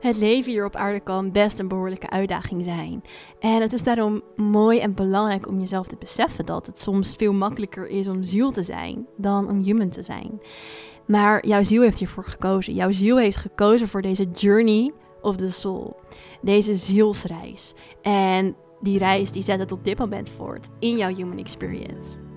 Het 0.00 0.16
leven 0.16 0.52
hier 0.52 0.64
op 0.64 0.76
aarde 0.76 1.00
kan 1.00 1.32
best 1.32 1.58
een 1.58 1.68
behoorlijke 1.68 2.10
uitdaging 2.10 2.64
zijn. 2.64 3.02
En 3.38 3.60
het 3.60 3.72
is 3.72 3.82
daarom 3.82 4.22
mooi 4.36 4.78
en 4.78 4.94
belangrijk 4.94 5.48
om 5.48 5.58
jezelf 5.58 5.86
te 5.86 5.96
beseffen 5.98 6.46
dat 6.46 6.66
het 6.66 6.78
soms 6.78 7.14
veel 7.14 7.32
makkelijker 7.32 7.86
is 7.86 8.08
om 8.08 8.22
ziel 8.22 8.50
te 8.50 8.62
zijn 8.62 9.06
dan 9.16 9.48
om 9.48 9.58
human 9.58 9.88
te 9.88 10.02
zijn. 10.02 10.40
Maar 11.06 11.46
jouw 11.46 11.62
ziel 11.62 11.82
heeft 11.82 11.98
hiervoor 11.98 12.24
gekozen. 12.24 12.74
Jouw 12.74 12.92
ziel 12.92 13.18
heeft 13.18 13.36
gekozen 13.36 13.88
voor 13.88 14.02
deze 14.02 14.24
journey 14.24 14.92
of 15.22 15.36
the 15.36 15.50
soul. 15.50 15.96
Deze 16.42 16.74
zielsreis. 16.74 17.74
En 18.02 18.56
die 18.80 18.98
reis 18.98 19.32
die 19.32 19.42
zet 19.42 19.58
het 19.58 19.72
op 19.72 19.84
dit 19.84 19.98
moment 19.98 20.28
voort 20.28 20.68
in 20.78 20.96
jouw 20.96 21.14
human 21.14 21.38
experience. 21.38 22.29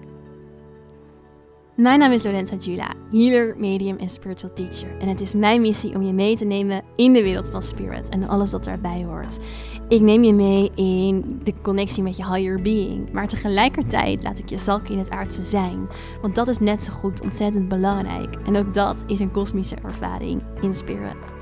Mijn 1.76 2.00
naam 2.00 2.12
is 2.12 2.24
Lorenza 2.24 2.56
Jula, 2.56 2.94
healer, 3.12 3.56
medium 3.58 3.98
en 3.98 4.10
spiritual 4.10 4.54
teacher. 4.54 4.98
En 5.00 5.08
het 5.08 5.22
is 5.22 5.34
mijn 5.34 5.62
missie 5.62 5.96
om 5.96 6.02
je 6.02 6.14
mee 6.14 6.36
te 6.36 6.46
nemen 6.46 6.84
in 6.96 7.14
de 7.14 7.24
wereld 7.24 7.50
van 7.50 7.62
spirit 7.62 8.10
en 8.10 8.28
alles 8.28 8.50
dat 8.50 8.64
daarbij 8.64 9.04
hoort. 9.04 9.40
Ik 9.88 10.02
neem 10.02 10.24
je 10.24 10.34
mee 10.34 10.72
in 10.76 11.40
de 11.44 11.54
connectie 11.62 12.04
met 12.04 12.18
je 12.18 12.34
higher 12.34 12.62
being, 12.62 13.12
maar 13.12 13.28
tegelijkertijd 13.28 14.24
laat 14.24 14.40
ik 14.40 14.50
je 14.50 14.58
zakken 14.58 14.94
in 14.94 15.00
het 15.00 15.10
aardse 15.10 15.44
zijn. 15.44 15.88
Want 16.22 16.36
dat 16.36 16.48
is 16.48 16.60
net 16.60 16.84
zo 16.84 16.94
goed 16.94 17.22
ontzettend 17.22 17.68
belangrijk. 17.68 18.36
En 18.46 18.56
ook 18.56 18.74
dat 18.74 19.04
is 19.08 19.20
een 19.20 19.32
kosmische 19.32 19.76
ervaring 19.76 20.42
in 20.62 20.74
spirit. 20.74 21.34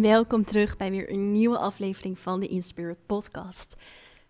Welkom 0.00 0.44
terug 0.44 0.76
bij 0.76 0.90
weer 0.90 1.12
een 1.12 1.32
nieuwe 1.32 1.58
aflevering 1.58 2.18
van 2.18 2.40
de 2.40 2.46
Inspirit 2.46 3.06
podcast. 3.06 3.76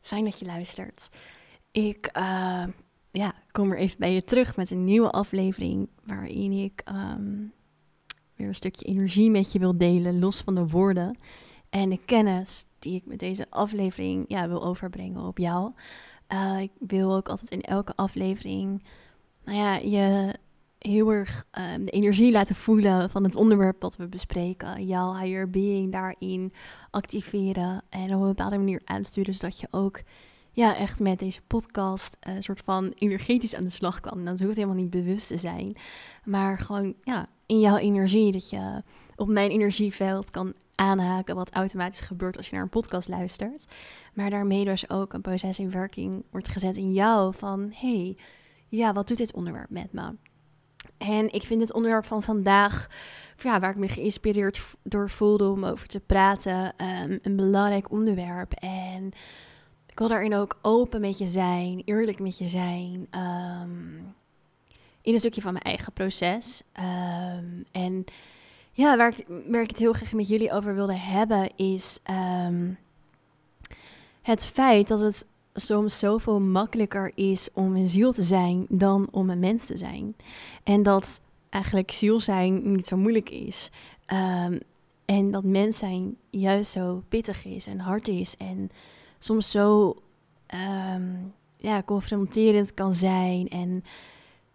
Fijn 0.00 0.24
dat 0.24 0.38
je 0.38 0.46
luistert. 0.46 1.08
Ik 1.72 2.10
uh, 2.16 2.66
ja, 3.10 3.32
kom 3.50 3.70
er 3.70 3.78
even 3.78 3.98
bij 3.98 4.14
je 4.14 4.24
terug 4.24 4.56
met 4.56 4.70
een 4.70 4.84
nieuwe 4.84 5.10
aflevering 5.10 5.88
waarin 6.04 6.52
ik 6.52 6.82
um, 6.88 7.52
weer 8.34 8.48
een 8.48 8.54
stukje 8.54 8.84
energie 8.84 9.30
met 9.30 9.52
je 9.52 9.58
wil 9.58 9.78
delen, 9.78 10.18
los 10.18 10.40
van 10.40 10.54
de 10.54 10.66
woorden 10.66 11.18
en 11.68 11.88
de 11.88 12.05
kennis 12.05 12.66
die 12.78 12.94
ik 12.94 13.06
met 13.06 13.18
deze 13.18 13.46
aflevering 13.50 14.24
ja, 14.28 14.48
wil 14.48 14.64
overbrengen 14.64 15.22
op 15.22 15.38
jou. 15.38 15.72
Uh, 16.32 16.60
ik 16.60 16.72
wil 16.78 17.14
ook 17.14 17.28
altijd 17.28 17.50
in 17.50 17.62
elke 17.62 17.96
aflevering 17.96 18.82
nou 19.44 19.58
ja, 19.58 19.74
je 19.77 20.34
heel 20.89 21.12
erg 21.12 21.47
um, 21.75 21.84
de 21.84 21.91
energie 21.91 22.33
laten 22.33 22.55
voelen 22.55 23.11
van 23.11 23.25
het 23.25 23.36
onderwerp 23.36 23.81
dat 23.81 23.97
we 23.97 24.09
bespreken. 24.09 24.86
Jouw 24.86 25.14
higher 25.14 25.50
being 25.50 25.92
daarin 25.92 26.53
activeren 26.91 27.83
en 27.89 28.14
op 28.14 28.20
een 28.20 28.27
bepaalde 28.28 28.59
manier 28.59 28.81
aansturen, 28.84 29.34
zodat 29.34 29.61
je 29.61 29.69
ook 29.70 30.01
ja, 30.53 30.77
echt 30.77 31.01
met 31.01 31.19
deze 31.19 31.41
podcast 31.47 32.17
een 32.20 32.36
uh, 32.36 32.41
soort 32.41 32.61
van 32.61 32.92
energetisch 32.98 33.55
aan 33.55 33.64
de 33.64 33.70
slag 33.70 34.01
kan. 34.01 34.25
Dan 34.25 34.42
hoeft 34.42 34.56
helemaal 34.56 34.77
niet 34.77 34.91
bewust 34.91 35.27
te 35.27 35.36
zijn, 35.36 35.77
maar 36.25 36.58
gewoon 36.58 36.95
ja, 37.03 37.27
in 37.47 37.61
jouw 37.61 37.77
energie, 37.77 38.33
dat 38.33 38.51
je 38.51 38.83
op 39.17 39.28
mijn 39.28 39.51
energieveld 39.51 40.31
kan 40.31 40.55
aanhaken, 40.75 41.34
wat 41.34 41.55
automatisch 41.55 42.01
gebeurt 42.01 42.36
als 42.36 42.48
je 42.48 42.55
naar 42.55 42.62
een 42.62 42.69
podcast 42.69 43.08
luistert. 43.08 43.67
Maar 44.14 44.31
daarmee 44.31 44.64
dus 44.64 44.91
ook 44.91 45.12
een 45.12 45.20
proces 45.20 45.58
in 45.58 45.70
werking 45.70 46.25
wordt 46.31 46.48
gezet 46.48 46.77
in 46.77 46.92
jou 46.92 47.34
van, 47.34 47.73
hey, 47.75 48.17
ja, 48.69 48.92
wat 48.92 49.08
doet 49.08 49.17
dit 49.17 49.34
onderwerp 49.34 49.70
met 49.70 49.92
me? 49.92 50.14
En 51.00 51.32
ik 51.32 51.42
vind 51.42 51.60
het 51.60 51.72
onderwerp 51.72 52.04
van 52.04 52.22
vandaag, 52.22 52.86
ja, 53.36 53.60
waar 53.60 53.70
ik 53.70 53.76
me 53.76 53.88
geïnspireerd 53.88 54.62
door 54.82 55.10
voelde 55.10 55.48
om 55.48 55.64
over 55.64 55.86
te 55.86 56.00
praten, 56.00 56.74
um, 57.02 57.18
een 57.22 57.36
belangrijk 57.36 57.90
onderwerp. 57.90 58.52
En 58.52 59.06
ik 59.86 59.98
wil 59.98 60.08
daarin 60.08 60.34
ook 60.34 60.58
open 60.62 61.00
met 61.00 61.18
je 61.18 61.27
zijn, 61.27 61.83
eerlijk 61.84 62.18
met 62.18 62.39
je 62.39 62.48
zijn. 62.48 63.08
Um, 63.14 64.14
in 65.02 65.12
een 65.12 65.18
stukje 65.18 65.40
van 65.40 65.52
mijn 65.52 65.64
eigen 65.64 65.92
proces. 65.92 66.62
Um, 66.78 67.64
en 67.72 68.05
ja, 68.72 68.96
waar 68.96 69.18
ik, 69.18 69.27
waar 69.46 69.62
ik 69.62 69.68
het 69.68 69.78
heel 69.78 69.92
graag 69.92 70.12
met 70.12 70.28
jullie 70.28 70.52
over 70.52 70.74
wilde 70.74 70.96
hebben, 70.96 71.56
is 71.56 71.98
het 74.22 74.46
feit 74.46 74.89
dat 74.89 75.00
het 75.00 75.27
soms 75.60 75.98
zoveel 75.98 76.40
makkelijker 76.40 77.12
is 77.14 77.48
om 77.54 77.76
een 77.76 77.88
ziel 77.88 78.12
te 78.12 78.22
zijn 78.22 78.66
dan 78.68 79.08
om 79.10 79.30
een 79.30 79.38
mens 79.38 79.66
te 79.66 79.76
zijn. 79.76 80.16
En 80.62 80.82
dat 80.82 81.20
eigenlijk 81.50 81.90
ziel 81.90 82.20
zijn 82.20 82.72
niet 82.72 82.86
zo 82.86 82.96
moeilijk 82.96 83.30
is. 83.30 83.70
Um, 84.12 84.60
en 85.04 85.30
dat 85.30 85.44
mens 85.44 85.78
zijn 85.78 86.16
juist 86.30 86.70
zo 86.70 87.02
pittig 87.08 87.44
is 87.44 87.66
en 87.66 87.78
hard 87.78 88.08
is. 88.08 88.36
En 88.36 88.70
soms 89.18 89.50
zo 89.50 89.94
um, 90.84 91.34
ja, 91.56 91.82
confronterend 91.82 92.74
kan 92.74 92.94
zijn. 92.94 93.48
En 93.48 93.84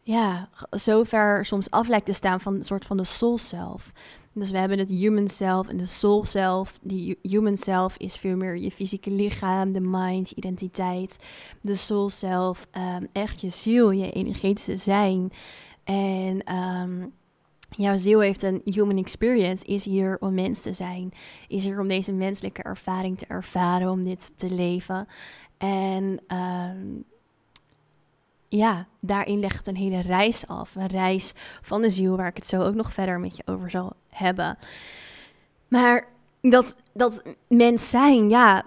ja, 0.08 0.50
zo 0.72 1.04
ver 1.04 1.46
soms 1.46 1.70
af 1.70 1.88
lijkt 1.88 2.06
te 2.06 2.14
staan 2.14 2.40
van 2.40 2.56
een 2.56 2.64
soort 2.64 2.86
van 2.86 2.98
de 2.98 3.04
soul 3.04 3.38
self. 3.38 3.92
Dus 4.34 4.52
we 4.52 4.58
hebben 4.58 4.80
het 4.80 4.90
human 4.90 5.28
self 5.28 5.68
en 5.68 5.78
de 5.78 5.86
soul 5.86 6.26
self. 6.26 6.80
Die 6.82 7.20
human 7.22 7.58
self 7.58 7.98
is 7.98 8.16
veel 8.16 8.38
meer 8.38 8.58
je 8.58 8.72
fysieke 8.72 9.12
lichaam, 9.12 9.72
de 9.72 9.80
mind, 9.80 10.30
je 10.30 10.36
identiteit. 10.36 11.18
De 11.62 11.76
soul 11.76 12.10
self, 12.10 12.68
um, 12.98 13.08
echt 13.12 13.42
je 13.42 13.50
ziel, 13.50 13.92
je 13.92 14.12
energetische 14.12 14.78
zijn. 14.78 15.32
En 15.84 16.56
um, 16.56 17.14
jouw 17.70 17.98
ziel 17.98 18.20
heeft 18.20 18.44
een 18.44 18.62
human 18.64 18.98
experience, 18.98 19.66
is 19.66 19.86
hier 19.86 20.18
om 20.20 20.34
mens 20.34 20.62
te 20.62 20.74
zijn. 20.74 21.12
Is 21.48 21.64
hier 21.64 21.80
om 21.80 21.88
deze 21.88 22.14
menselijke 22.14 22.64
ervaring 22.64 23.18
te 23.18 23.26
ervaren, 23.28 23.90
om 23.90 24.04
dit 24.04 24.38
te 24.38 24.50
leven. 24.50 25.08
En 25.58 26.20
um, 26.28 27.06
ja, 28.50 28.88
daarin 29.02 29.40
legt 29.40 29.68
een 29.68 29.76
hele 29.76 30.02
reis 30.02 30.48
af. 30.48 30.76
Een 30.76 30.88
reis 30.88 31.34
van 31.62 31.82
de 31.82 31.90
ziel, 31.90 32.18
waar 32.18 32.28
ik 32.28 32.36
het 32.36 32.48
zo 32.48 32.62
ook 32.62 32.76
nog 32.76 32.94
verder 32.94 33.20
met 33.20 33.38
je 33.38 33.44
over 33.46 33.70
zal 33.70 33.94
hebben. 34.10 34.58
Maar 35.68 36.08
dat, 36.42 36.76
dat 36.94 37.24
mens 37.48 37.90
zijn, 37.90 38.30
ja, 38.30 38.64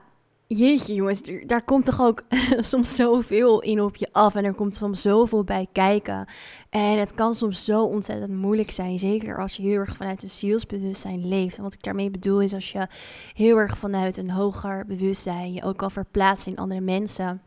jeetje 0.46 0.94
jongens, 0.94 1.22
daar 1.46 1.62
komt 1.62 1.84
toch 1.84 2.00
ook 2.00 2.22
soms 2.60 2.94
zoveel 2.94 3.60
in 3.60 3.80
op 3.80 3.96
je 3.96 4.08
af. 4.12 4.34
En 4.34 4.44
er 4.44 4.54
komt 4.54 4.76
soms 4.76 5.00
zoveel 5.00 5.44
bij 5.44 5.66
kijken. 5.72 6.26
En 6.70 6.98
het 6.98 7.14
kan 7.14 7.34
soms 7.34 7.64
zo 7.64 7.84
ontzettend 7.84 8.32
moeilijk 8.32 8.70
zijn. 8.70 8.98
Zeker 8.98 9.38
als 9.38 9.56
je 9.56 9.62
heel 9.62 9.78
erg 9.78 9.96
vanuit 9.96 10.22
een 10.22 10.30
zielsbewustzijn 10.30 11.28
leeft. 11.28 11.56
En 11.56 11.62
wat 11.62 11.72
ik 11.72 11.82
daarmee 11.82 12.10
bedoel 12.10 12.40
is 12.40 12.54
als 12.54 12.72
je 12.72 12.86
heel 13.34 13.56
erg 13.56 13.78
vanuit 13.78 14.16
een 14.16 14.30
hoger 14.30 14.86
bewustzijn 14.86 15.52
je 15.52 15.62
ook 15.62 15.76
kan 15.76 15.90
verplaatsen 15.90 16.52
in 16.52 16.58
andere 16.58 16.80
mensen 16.80 17.42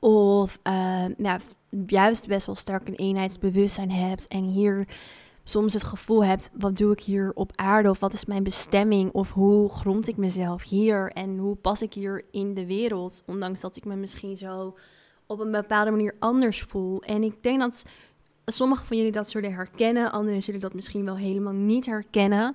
of 0.00 0.58
uh, 0.68 0.87
nou, 1.16 1.40
juist 1.86 2.26
best 2.26 2.46
wel 2.46 2.54
sterk 2.54 2.88
een 2.88 2.94
eenheidsbewustzijn 2.94 3.90
hebt 3.90 4.28
en 4.28 4.44
hier 4.44 4.86
soms 5.44 5.72
het 5.72 5.82
gevoel 5.82 6.24
hebt, 6.24 6.50
wat 6.52 6.76
doe 6.76 6.92
ik 6.92 7.00
hier 7.00 7.32
op 7.34 7.52
aarde? 7.54 7.90
Of 7.90 8.00
wat 8.00 8.12
is 8.12 8.24
mijn 8.24 8.42
bestemming? 8.42 9.12
Of 9.12 9.32
hoe 9.32 9.68
grond 9.68 10.08
ik 10.08 10.16
mezelf 10.16 10.62
hier? 10.62 11.10
En 11.12 11.38
hoe 11.38 11.56
pas 11.56 11.82
ik 11.82 11.94
hier 11.94 12.24
in 12.30 12.54
de 12.54 12.66
wereld? 12.66 13.22
Ondanks 13.26 13.60
dat 13.60 13.76
ik 13.76 13.84
me 13.84 13.96
misschien 13.96 14.36
zo 14.36 14.76
op 15.26 15.40
een 15.40 15.50
bepaalde 15.50 15.90
manier 15.90 16.14
anders 16.18 16.62
voel. 16.62 17.02
En 17.02 17.22
ik 17.22 17.42
denk 17.42 17.60
dat 17.60 17.84
sommigen 18.44 18.86
van 18.86 18.96
jullie 18.96 19.12
dat 19.12 19.30
zullen 19.30 19.52
herkennen. 19.52 20.12
Anderen 20.12 20.42
zullen 20.42 20.60
dat 20.60 20.74
misschien 20.74 21.04
wel 21.04 21.16
helemaal 21.16 21.52
niet 21.52 21.86
herkennen. 21.86 22.52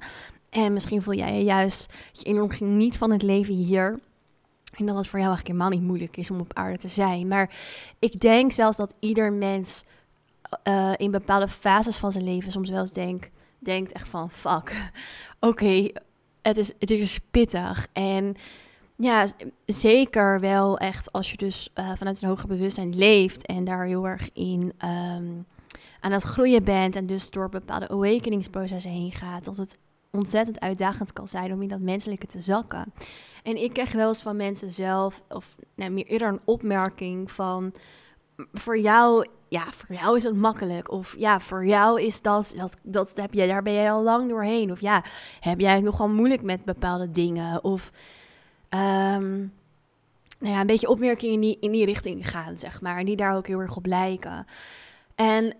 En 0.49 0.73
misschien 0.73 1.01
voel 1.01 1.13
jij 1.13 1.37
je 1.37 1.43
juist 1.43 1.93
je 2.11 2.23
enorm 2.23 2.49
geniet 2.49 2.97
van 2.97 3.11
het 3.11 3.21
leven 3.21 3.53
hier. 3.53 3.99
En 4.77 4.85
dat 4.85 4.95
het 4.95 5.07
voor 5.07 5.19
jou 5.19 5.31
eigenlijk 5.31 5.47
helemaal 5.47 5.79
niet 5.79 5.87
moeilijk 5.87 6.17
is 6.17 6.31
om 6.31 6.39
op 6.39 6.53
aarde 6.53 6.77
te 6.77 6.87
zijn. 6.87 7.27
Maar 7.27 7.55
ik 7.99 8.19
denk 8.19 8.51
zelfs 8.51 8.77
dat 8.77 8.95
ieder 8.99 9.33
mens 9.33 9.83
uh, 10.63 10.91
in 10.97 11.11
bepaalde 11.11 11.47
fases 11.47 11.97
van 11.97 12.11
zijn 12.11 12.23
leven 12.23 12.51
soms 12.51 12.69
wel 12.69 12.79
eens 12.79 12.91
denk, 12.91 13.29
denkt 13.59 13.91
echt 13.91 14.07
van 14.07 14.31
fuck. 14.31 14.91
Oké, 15.39 15.89
het, 16.41 16.57
is, 16.57 16.71
het 16.79 16.91
is 16.91 17.19
pittig. 17.31 17.87
En 17.93 18.35
ja, 18.95 19.27
zeker 19.65 20.39
wel 20.39 20.77
echt 20.77 21.11
als 21.11 21.31
je 21.31 21.37
dus 21.37 21.69
uh, 21.75 21.91
vanuit 21.95 22.21
een 22.21 22.27
hoger 22.27 22.47
bewustzijn 22.47 22.95
leeft 22.95 23.45
en 23.45 23.63
daar 23.63 23.85
heel 23.85 24.07
erg 24.07 24.29
in 24.33 24.73
um, 24.85 25.45
aan 25.99 26.11
het 26.11 26.23
groeien 26.23 26.63
bent 26.63 26.95
en 26.95 27.05
dus 27.05 27.29
door 27.29 27.49
bepaalde 27.49 27.89
awakeningsprocessen 27.89 28.91
heen 28.91 29.11
gaat, 29.11 29.45
dat 29.45 29.57
het 29.57 29.77
ontzettend 30.11 30.59
uitdagend 30.59 31.13
kan 31.13 31.27
zijn 31.27 31.53
om 31.53 31.61
in 31.61 31.67
dat 31.67 31.81
menselijke 31.81 32.27
te 32.27 32.41
zakken. 32.41 32.93
En 33.43 33.63
ik 33.63 33.73
krijg 33.73 33.91
wel 33.91 34.07
eens 34.07 34.21
van 34.21 34.35
mensen 34.35 34.71
zelf, 34.71 35.23
of 35.29 35.55
nou, 35.75 35.91
meer 35.91 36.05
eerder 36.05 36.27
een 36.27 36.41
opmerking 36.45 37.31
van, 37.31 37.73
voor 38.53 38.79
jou, 38.79 39.27
ja, 39.47 39.65
voor 39.71 39.95
jou 39.95 40.17
is 40.17 40.23
het 40.23 40.35
makkelijk. 40.35 40.91
Of 40.91 41.15
ja, 41.17 41.39
voor 41.39 41.65
jou 41.65 42.01
is 42.01 42.21
dat, 42.21 42.53
dat, 42.55 42.77
dat 42.83 43.11
heb 43.15 43.33
je, 43.33 43.47
daar 43.47 43.63
ben 43.63 43.73
jij 43.73 43.91
al 43.91 44.03
lang 44.03 44.29
doorheen. 44.29 44.71
Of 44.71 44.81
ja, 44.81 45.03
heb 45.39 45.59
jij 45.59 45.73
het 45.73 45.83
nogal 45.83 46.09
moeilijk 46.09 46.41
met 46.41 46.65
bepaalde 46.65 47.11
dingen? 47.11 47.63
Of, 47.63 47.91
um, 48.69 49.53
nou 50.39 50.53
ja, 50.53 50.59
een 50.59 50.67
beetje 50.67 50.89
opmerkingen 50.89 51.39
die 51.39 51.57
in 51.59 51.71
die 51.71 51.85
richting 51.85 52.29
gaan, 52.29 52.57
zeg 52.57 52.81
maar. 52.81 52.97
En 52.97 53.05
die 53.05 53.15
daar 53.15 53.35
ook 53.35 53.47
heel 53.47 53.59
erg 53.59 53.75
op 53.75 53.85
lijken. 53.85 54.45
En 55.15 55.55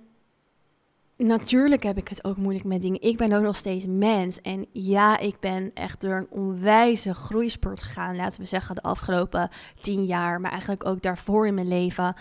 natuurlijk 1.17 1.83
heb 1.83 1.97
ik 1.97 2.07
het 2.07 2.23
ook 2.23 2.37
moeilijk 2.37 2.65
met 2.65 2.81
dingen. 2.81 3.01
Ik 3.01 3.17
ben 3.17 3.33
ook 3.33 3.43
nog 3.43 3.55
steeds 3.55 3.85
mens. 3.87 4.41
En 4.41 4.65
ja, 4.71 5.17
ik 5.19 5.39
ben 5.39 5.71
echt 5.73 6.01
door 6.01 6.15
een 6.15 6.27
onwijze 6.29 7.13
groeispurt 7.13 7.81
gegaan, 7.81 8.15
laten 8.15 8.41
we 8.41 8.47
zeggen, 8.47 8.75
de 8.75 8.81
afgelopen 8.81 9.49
tien 9.81 10.05
jaar. 10.05 10.41
Maar 10.41 10.51
eigenlijk 10.51 10.85
ook 10.85 11.01
daarvoor 11.01 11.47
in 11.47 11.53
mijn 11.53 11.67
leven. 11.67 12.13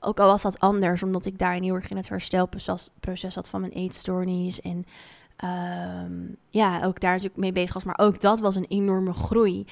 Ook 0.00 0.20
al 0.20 0.26
was 0.26 0.42
dat 0.42 0.60
anders, 0.60 1.02
omdat 1.02 1.26
ik 1.26 1.38
daarin 1.38 1.62
heel 1.62 1.74
erg 1.74 1.90
in 1.90 1.96
het 1.96 2.08
herstelproces 2.08 3.34
had 3.34 3.48
van 3.48 3.60
mijn 3.60 3.72
eetstoornis. 3.72 4.60
En 4.60 4.84
ehm, 5.36 6.12
ja, 6.50 6.84
ook 6.84 7.00
daar 7.00 7.12
natuurlijk 7.12 7.40
mee 7.40 7.52
bezig 7.52 7.74
was. 7.74 7.84
Maar 7.84 7.98
ook 7.98 8.20
dat 8.20 8.40
was 8.40 8.54
een 8.54 8.66
enorme 8.68 9.12
groei. 9.12 9.66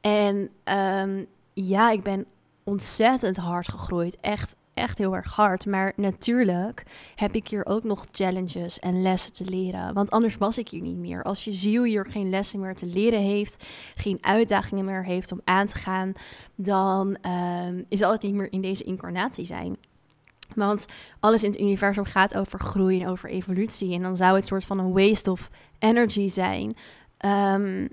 En 0.00 0.50
ehm, 0.64 1.24
ja, 1.52 1.90
ik 1.90 2.02
ben 2.02 2.26
ontzettend 2.64 3.36
hard 3.36 3.68
gegroeid. 3.68 4.16
Echt 4.20 4.56
echt 4.76 4.98
heel 4.98 5.14
erg 5.14 5.32
hard. 5.32 5.66
Maar 5.66 5.92
natuurlijk 5.96 6.82
heb 7.14 7.34
ik 7.34 7.48
hier 7.48 7.66
ook 7.66 7.84
nog 7.84 8.06
challenges 8.10 8.78
en 8.78 9.02
lessen 9.02 9.32
te 9.32 9.44
leren. 9.44 9.94
Want 9.94 10.10
anders 10.10 10.36
was 10.36 10.58
ik 10.58 10.68
hier 10.68 10.80
niet 10.80 10.96
meer. 10.96 11.22
Als 11.22 11.44
je 11.44 11.52
ziel 11.52 11.82
hier 11.82 12.06
geen 12.10 12.30
lessen 12.30 12.60
meer 12.60 12.74
te 12.74 12.86
leren 12.86 13.20
heeft, 13.20 13.66
geen 13.94 14.18
uitdagingen 14.20 14.84
meer 14.84 15.04
heeft 15.04 15.32
om 15.32 15.40
aan 15.44 15.66
te 15.66 15.76
gaan, 15.76 16.12
dan 16.54 17.16
uh, 17.26 17.68
is 17.88 18.00
het 18.00 18.22
niet 18.22 18.34
meer 18.34 18.52
in 18.52 18.60
deze 18.60 18.84
incarnatie 18.84 19.44
zijn. 19.44 19.76
Want 20.54 20.86
alles 21.20 21.42
in 21.42 21.50
het 21.50 21.60
universum 21.60 22.04
gaat 22.04 22.36
over 22.36 22.60
groei 22.60 23.02
en 23.02 23.08
over 23.08 23.28
evolutie. 23.30 23.94
En 23.94 24.02
dan 24.02 24.16
zou 24.16 24.36
het 24.36 24.46
soort 24.46 24.64
van 24.64 24.78
een 24.78 24.92
waste 24.92 25.30
of 25.30 25.50
energy 25.78 26.28
zijn. 26.28 26.76
Um, 27.24 27.88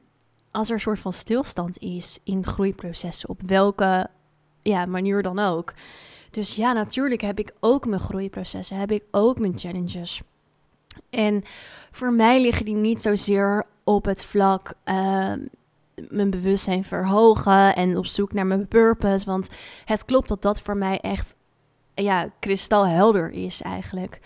als 0.51 0.67
er 0.67 0.73
een 0.73 0.79
soort 0.79 0.99
van 0.99 1.13
stilstand 1.13 1.77
is 1.77 2.19
in 2.23 2.45
groeiprocessen, 2.45 3.29
op 3.29 3.41
welke 3.41 4.09
ja, 4.61 4.85
manier 4.85 5.21
dan 5.21 5.39
ook. 5.39 5.73
Dus 6.33 6.55
ja, 6.55 6.73
natuurlijk 6.73 7.21
heb 7.21 7.39
ik 7.39 7.53
ook 7.59 7.85
mijn 7.85 8.01
groeiprocessen, 8.01 8.77
heb 8.77 8.91
ik 8.91 9.03
ook 9.11 9.39
mijn 9.39 9.59
challenges. 9.59 10.21
En 11.09 11.43
voor 11.91 12.13
mij 12.13 12.41
liggen 12.41 12.65
die 12.65 12.75
niet 12.75 13.01
zozeer 13.01 13.65
op 13.83 14.05
het 14.05 14.25
vlak 14.25 14.73
uh, 14.85 15.33
mijn 16.09 16.29
bewustzijn 16.29 16.83
verhogen 16.83 17.75
en 17.75 17.97
op 17.97 18.05
zoek 18.05 18.33
naar 18.33 18.45
mijn 18.45 18.67
purpose. 18.67 19.25
Want 19.25 19.49
het 19.85 20.05
klopt 20.05 20.27
dat 20.27 20.41
dat 20.41 20.61
voor 20.61 20.77
mij 20.77 20.99
echt 20.99 21.35
ja, 21.93 22.29
kristalhelder 22.39 23.31
is 23.31 23.61
eigenlijk. 23.61 24.19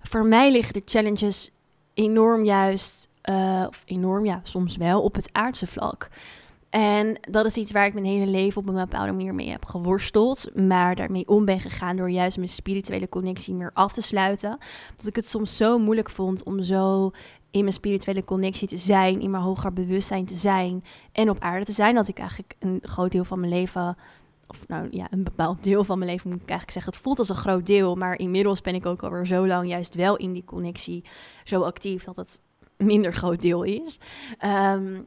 Voor 0.00 0.24
mij 0.24 0.50
liggen 0.52 0.72
de 0.72 0.82
challenges 0.84 1.50
enorm 1.94 2.44
juist, 2.44 3.08
uh, 3.30 3.64
of 3.68 3.82
enorm 3.84 4.24
ja, 4.24 4.40
soms 4.42 4.76
wel, 4.76 5.02
op 5.02 5.14
het 5.14 5.28
aardse 5.32 5.66
vlak. 5.66 6.08
En 6.70 7.18
dat 7.20 7.46
is 7.46 7.56
iets 7.56 7.72
waar 7.72 7.86
ik 7.86 7.92
mijn 7.94 8.06
hele 8.06 8.26
leven 8.26 8.60
op 8.60 8.68
een 8.68 8.74
bepaalde 8.74 9.12
manier 9.12 9.34
mee 9.34 9.50
heb 9.50 9.64
geworsteld. 9.64 10.50
Maar 10.54 10.94
daarmee 10.94 11.28
om 11.28 11.44
ben 11.44 11.60
gegaan 11.60 11.96
door 11.96 12.10
juist 12.10 12.36
mijn 12.36 12.48
spirituele 12.48 13.08
connectie 13.08 13.54
meer 13.54 13.70
af 13.74 13.92
te 13.92 14.00
sluiten. 14.00 14.58
Dat 14.96 15.06
ik 15.06 15.16
het 15.16 15.26
soms 15.26 15.56
zo 15.56 15.78
moeilijk 15.78 16.10
vond 16.10 16.42
om 16.42 16.62
zo 16.62 17.10
in 17.50 17.60
mijn 17.60 17.72
spirituele 17.72 18.24
connectie 18.24 18.68
te 18.68 18.76
zijn, 18.76 19.20
in 19.20 19.30
mijn 19.30 19.42
hoger 19.42 19.72
bewustzijn 19.72 20.24
te 20.24 20.34
zijn 20.34 20.84
en 21.12 21.30
op 21.30 21.40
aarde 21.40 21.64
te 21.64 21.72
zijn. 21.72 21.94
Dat 21.94 22.08
ik 22.08 22.18
eigenlijk 22.18 22.54
een 22.58 22.78
groot 22.82 23.12
deel 23.12 23.24
van 23.24 23.40
mijn 23.40 23.52
leven, 23.52 23.96
of 24.46 24.68
nou 24.68 24.86
ja, 24.90 25.06
een 25.10 25.24
bepaald 25.24 25.62
deel 25.62 25.84
van 25.84 25.98
mijn 25.98 26.10
leven 26.10 26.30
moet 26.30 26.42
ik 26.42 26.48
eigenlijk 26.48 26.72
zeggen. 26.72 26.92
Het 26.92 27.02
voelt 27.02 27.18
als 27.18 27.28
een 27.28 27.34
groot 27.34 27.66
deel, 27.66 27.94
maar 27.94 28.18
inmiddels 28.18 28.60
ben 28.60 28.74
ik 28.74 28.86
ook 28.86 29.02
alweer 29.02 29.26
zo 29.26 29.46
lang 29.46 29.68
juist 29.68 29.94
wel 29.94 30.16
in 30.16 30.32
die 30.32 30.44
connectie 30.44 31.04
zo 31.44 31.62
actief 31.62 32.04
dat 32.04 32.16
het 32.16 32.40
minder 32.76 33.12
groot 33.12 33.42
deel 33.42 33.62
is. 33.62 33.98
Um, 34.44 35.06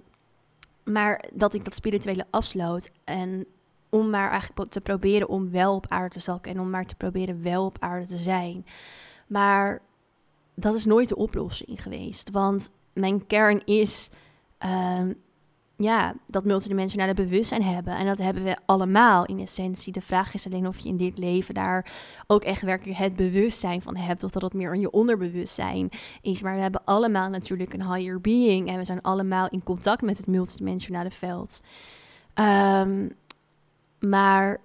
maar 0.92 1.26
dat 1.34 1.54
ik 1.54 1.64
dat 1.64 1.76
spirituele 1.76 2.26
afsloot. 2.30 2.92
En 3.04 3.46
om 3.90 4.10
maar 4.10 4.30
eigenlijk 4.30 4.72
te 4.72 4.82
proberen 4.82 5.30
om 5.30 5.52
wel 5.52 5.76
op 5.76 5.88
aarde 5.88 6.10
te 6.10 6.20
zakken. 6.20 6.52
En 6.52 6.60
om 6.60 6.70
maar 6.70 6.86
te 6.86 6.96
proberen 6.96 7.44
wel 7.44 7.66
op 7.66 7.78
aarde 7.80 8.06
te 8.06 8.18
zijn. 8.18 8.66
Maar 9.28 9.82
dat 10.56 10.76
is 10.76 10.86
nooit 10.86 11.10
de 11.10 11.16
oplossing 11.16 11.84
geweest. 11.84 12.30
Want 12.30 12.72
mijn 12.94 13.26
kern 13.26 13.66
is 13.66 14.10
ehm, 14.58 15.14
ja, 15.82 16.14
dat 16.28 16.46
multidimensionale 16.46 17.14
bewustzijn 17.14 17.64
hebben. 17.64 17.96
En 17.96 18.06
dat 18.06 18.18
hebben 18.18 18.44
we 18.44 18.58
allemaal 18.66 19.26
in 19.26 19.40
essentie. 19.40 19.94
De 19.94 20.02
vraag 20.02 20.34
is 20.34 20.46
alleen 20.46 20.68
of 20.68 20.80
je 20.80 20.90
in 20.90 20.98
dit 20.98 21.18
leven 21.18 21.54
daar 21.54 21.92
ook 22.28 22.44
echt 22.44 22.62
werkelijk 22.62 22.98
het 22.98 23.16
bewustzijn 23.16 23.82
van 23.82 23.96
hebt. 23.96 24.24
Of 24.24 24.32
dat 24.32 24.42
het 24.42 24.54
meer 24.54 24.70
aan 24.70 24.80
je 24.80 24.92
onderbewustzijn 24.92 25.90
is. 26.22 26.42
Maar 26.42 26.56
we 26.56 26.62
hebben 26.62 26.82
allemaal 26.86 27.30
natuurlijk 27.30 27.74
een 27.74 27.94
higher 27.94 28.22
being. 28.22 28.68
En 28.68 28.78
we 28.78 28.84
zijn 28.84 29.02
allemaal 29.02 29.48
in 29.50 29.64
contact 29.64 30.02
met 30.02 30.18
het 30.18 30.28
multidimensionale 30.28 31.12
veld. 31.12 31.62
Um, 32.36 33.12
maar 34.00 34.60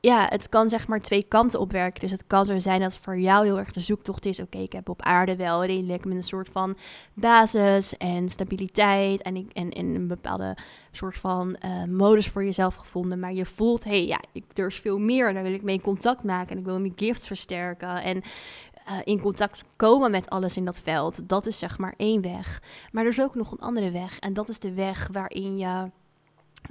ja, 0.00 0.26
het 0.28 0.48
kan 0.48 0.68
zeg 0.68 0.88
maar 0.88 1.00
twee 1.00 1.22
kanten 1.22 1.60
opwerken. 1.60 2.00
Dus 2.00 2.10
het 2.10 2.26
kan 2.26 2.44
zo 2.44 2.58
zijn 2.58 2.80
dat 2.80 2.96
voor 2.96 3.18
jou 3.18 3.44
heel 3.44 3.58
erg 3.58 3.72
de 3.72 3.80
zoektocht 3.80 4.26
is: 4.26 4.40
oké, 4.40 4.58
ik 4.58 4.72
heb 4.72 4.88
op 4.88 5.02
aarde 5.02 5.36
wel 5.36 5.64
redelijk 5.64 6.04
met 6.04 6.16
een 6.16 6.22
soort 6.22 6.48
van 6.52 6.76
basis 7.14 7.96
en 7.96 8.28
stabiliteit 8.28 9.22
en, 9.22 9.36
ik, 9.36 9.50
en, 9.52 9.70
en 9.70 9.94
een 9.94 10.06
bepaalde 10.06 10.56
soort 10.90 11.18
van 11.18 11.56
uh, 11.64 11.84
modus 11.84 12.28
voor 12.28 12.44
jezelf 12.44 12.74
gevonden. 12.74 13.18
Maar 13.18 13.32
je 13.32 13.46
voelt: 13.46 13.84
hé, 13.84 13.90
hey, 13.90 14.06
ja, 14.06 14.20
ik, 14.32 14.44
er 14.54 14.66
is 14.66 14.78
veel 14.78 14.98
meer. 14.98 15.32
Daar 15.32 15.42
wil 15.42 15.52
ik 15.52 15.62
mee 15.62 15.80
contact 15.80 16.24
maken 16.24 16.50
en 16.50 16.58
ik 16.58 16.64
wil 16.64 16.80
mijn 16.80 16.92
gifts 16.96 17.26
versterken. 17.26 18.02
En 18.02 18.16
uh, 18.16 18.98
in 19.04 19.20
contact 19.20 19.64
komen 19.76 20.10
met 20.10 20.30
alles 20.30 20.56
in 20.56 20.64
dat 20.64 20.80
veld. 20.80 21.28
Dat 21.28 21.46
is 21.46 21.58
zeg 21.58 21.78
maar 21.78 21.94
één 21.96 22.22
weg. 22.22 22.62
Maar 22.92 23.04
er 23.04 23.10
is 23.10 23.20
ook 23.20 23.34
nog 23.34 23.52
een 23.52 23.58
andere 23.58 23.90
weg. 23.90 24.18
En 24.18 24.32
dat 24.32 24.48
is 24.48 24.58
de 24.58 24.72
weg 24.72 25.08
waarin 25.12 25.58
je. 25.58 25.90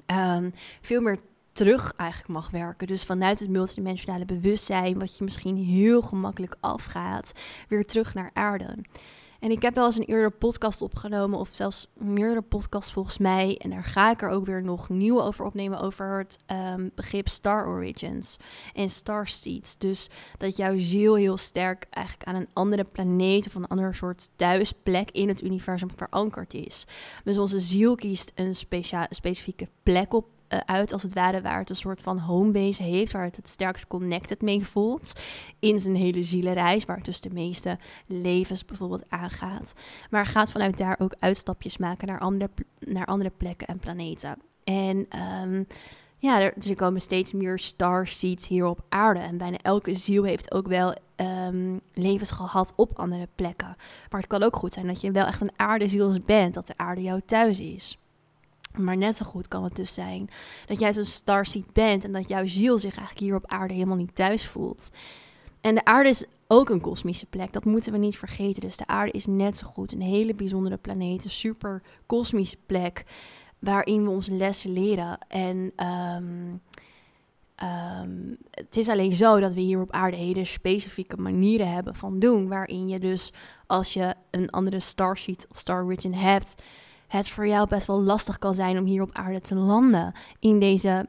Um, 0.05 0.53
veel 0.81 1.01
meer 1.01 1.19
terug 1.59 1.94
eigenlijk 1.95 2.29
mag 2.29 2.50
werken. 2.50 2.88
Dus 2.88 3.03
vanuit 3.03 3.39
het 3.39 3.50
multidimensionale 3.50 4.25
bewustzijn, 4.25 5.00
wat 5.00 5.17
je 5.17 5.23
misschien 5.23 5.57
heel 5.57 6.01
gemakkelijk 6.01 6.56
afgaat, 6.59 7.31
weer 7.67 7.85
terug 7.85 8.13
naar 8.13 8.31
aarde. 8.33 8.75
En 9.39 9.51
ik 9.51 9.61
heb 9.61 9.75
wel 9.75 9.85
eens 9.85 9.97
een 9.97 10.03
eerder 10.03 10.31
podcast 10.31 10.81
opgenomen, 10.81 11.39
of 11.39 11.50
zelfs 11.51 11.88
meerdere 11.97 12.41
podcasts 12.41 12.91
volgens 12.91 13.17
mij. 13.17 13.57
En 13.57 13.69
daar 13.69 13.83
ga 13.83 14.11
ik 14.11 14.21
er 14.21 14.29
ook 14.29 14.45
weer 14.45 14.63
nog 14.63 14.89
nieuw 14.89 15.21
over 15.21 15.45
opnemen, 15.45 15.79
over 15.79 16.17
het 16.17 16.38
um, 16.47 16.91
begrip 16.95 17.27
Star 17.27 17.67
Origins 17.67 18.38
en 18.73 18.89
Star 18.89 19.27
Seeds. 19.27 19.77
Dus 19.77 20.09
dat 20.38 20.57
jouw 20.57 20.77
ziel 20.77 21.15
heel 21.15 21.38
sterk 21.38 21.85
eigenlijk 21.89 22.27
aan 22.27 22.35
een 22.35 22.50
andere 22.53 22.83
planeet 22.83 23.47
of 23.47 23.56
een 23.56 23.67
ander 23.67 23.95
soort 23.95 24.29
thuisplek 24.35 25.11
in 25.11 25.27
het 25.27 25.44
universum 25.44 25.89
verankerd 25.95 26.53
is. 26.53 26.85
Dus 27.23 27.38
onze 27.38 27.59
ziel 27.59 27.95
kiest 27.95 28.31
een 28.35 28.56
specifieke 29.09 29.67
plek 29.83 30.13
op 30.13 30.25
uh, 30.49 30.59
uit, 30.65 30.93
als 30.93 31.03
het 31.03 31.13
ware, 31.13 31.41
waar 31.41 31.59
het 31.59 31.69
een 31.69 31.75
soort 31.75 32.01
van 32.01 32.19
homebase 32.19 32.83
heeft, 32.83 33.11
waar 33.11 33.23
het 33.23 33.35
het 33.35 33.49
sterkst 33.49 33.87
connected 33.87 34.41
mee 34.41 34.65
voelt 34.65 35.13
in 35.59 35.79
zijn 35.79 35.95
hele 35.95 36.23
zielenreis, 36.23 36.85
waar 36.85 36.95
het 36.95 37.05
dus 37.05 37.21
de 37.21 37.33
meeste 37.33 37.77
levens 38.05 38.65
bijvoorbeeld 38.65 39.09
aangaat. 39.09 39.73
Maar 40.09 40.25
gaat 40.25 40.51
vanuit 40.51 40.77
daar 40.77 40.95
ook 40.99 41.15
uitstapjes 41.19 41.77
maken 41.77 42.07
naar 42.07 42.19
andere, 42.19 42.49
naar 42.79 43.06
andere 43.06 43.31
plekken 43.37 43.68
en 43.68 43.79
planeten. 43.79 44.37
En 44.63 45.07
um, 45.41 45.68
ja, 46.18 46.41
er, 46.41 46.51
dus 46.56 46.69
er 46.69 46.75
komen 46.75 47.01
steeds 47.01 47.33
meer 47.33 47.59
starseeds 47.59 48.47
hier 48.47 48.65
op 48.65 48.83
aarde. 48.89 49.19
En 49.19 49.37
bijna 49.37 49.57
elke 49.61 49.94
ziel 49.94 50.23
heeft 50.23 50.53
ook 50.53 50.68
wel 50.68 50.95
um, 51.15 51.81
levens 51.94 52.31
gehad 52.31 52.73
op 52.75 52.99
andere 52.99 53.27
plekken. 53.35 53.75
Maar 54.09 54.19
het 54.19 54.29
kan 54.29 54.44
ook 54.44 54.56
goed 54.56 54.73
zijn 54.73 54.87
dat 54.87 55.01
je 55.01 55.11
wel 55.11 55.25
echt 55.25 55.41
een 55.41 55.51
aardeziel 55.56 56.19
bent, 56.25 56.53
dat 56.53 56.68
de 56.68 56.77
aarde 56.77 57.01
jouw 57.01 57.19
thuis 57.25 57.59
is. 57.59 57.97
Maar 58.78 58.97
net 58.97 59.18
zo 59.18 59.26
goed 59.26 59.47
kan 59.47 59.64
het 59.64 59.76
dus 59.76 59.94
zijn 59.94 60.30
dat 60.66 60.80
jij 60.80 60.94
zo'n 60.94 61.06
starseed 61.06 61.73
bent 61.73 62.04
en 62.04 62.11
dat 62.11 62.28
jouw 62.28 62.47
ziel 62.47 62.80
zich 62.80 62.97
eigenlijk 62.97 63.19
hier 63.19 63.35
op 63.35 63.47
aarde 63.47 63.73
helemaal 63.73 63.95
niet 63.95 64.16
thuis 64.16 64.47
voelt. 64.47 64.92
En 65.61 65.76
de 65.76 65.85
aarde 65.85 66.09
is 66.09 66.26
ook 66.47 66.69
een 66.69 66.81
kosmische 66.81 67.26
plek, 67.26 67.54
dat 67.54 67.66
moeten 67.66 67.92
we 67.92 67.97
niet 67.97 68.18
vergeten. 68.18 68.61
Dus 68.61 68.78
de 68.78 68.88
aarde 68.88 69.11
is 69.11 69.26
net 69.26 69.57
zo 69.57 69.68
goed 69.68 69.92
een 69.92 70.02
hele 70.02 70.33
bijzondere 70.33 70.78
planeet, 70.78 71.23
een 71.23 71.30
super 71.30 71.81
kosmische 72.06 72.57
plek 72.66 73.04
waarin 73.59 74.04
we 74.04 74.09
onze 74.09 74.33
lessen 74.33 74.73
leren. 74.73 75.18
En 75.28 75.71
um, 75.85 76.61
um, 77.64 78.38
het 78.52 78.78
is 78.78 78.90
alleen 78.90 79.16
zo 79.16 79.40
dat 79.40 79.54
we 79.54 79.59
hier 79.59 79.81
op 79.81 79.92
aarde 79.92 80.18
hele 80.18 80.45
specifieke 80.45 81.18
manieren 81.18 81.71
hebben 81.71 81.95
van 81.95 82.19
doen, 82.19 82.47
waarin 82.47 82.88
je 82.88 82.99
dus 82.99 83.33
als 83.68 83.94
je 83.94 84.16
een 84.31 84.49
andere 84.49 84.80
starsheet 84.80 85.47
of 85.52 85.57
star 85.57 85.88
region 85.88 86.14
hebt, 86.14 86.56
het 87.09 87.30
voor 87.30 87.47
jou 87.47 87.68
best 87.68 87.87
wel 87.87 88.01
lastig 88.01 88.37
kan 88.37 88.54
zijn 88.54 88.78
om 88.78 88.85
hier 88.85 89.01
op 89.01 89.09
aarde 89.13 89.42
te 89.42 89.56
landen. 89.56 90.13
In 90.39 90.59
deze 90.59 91.07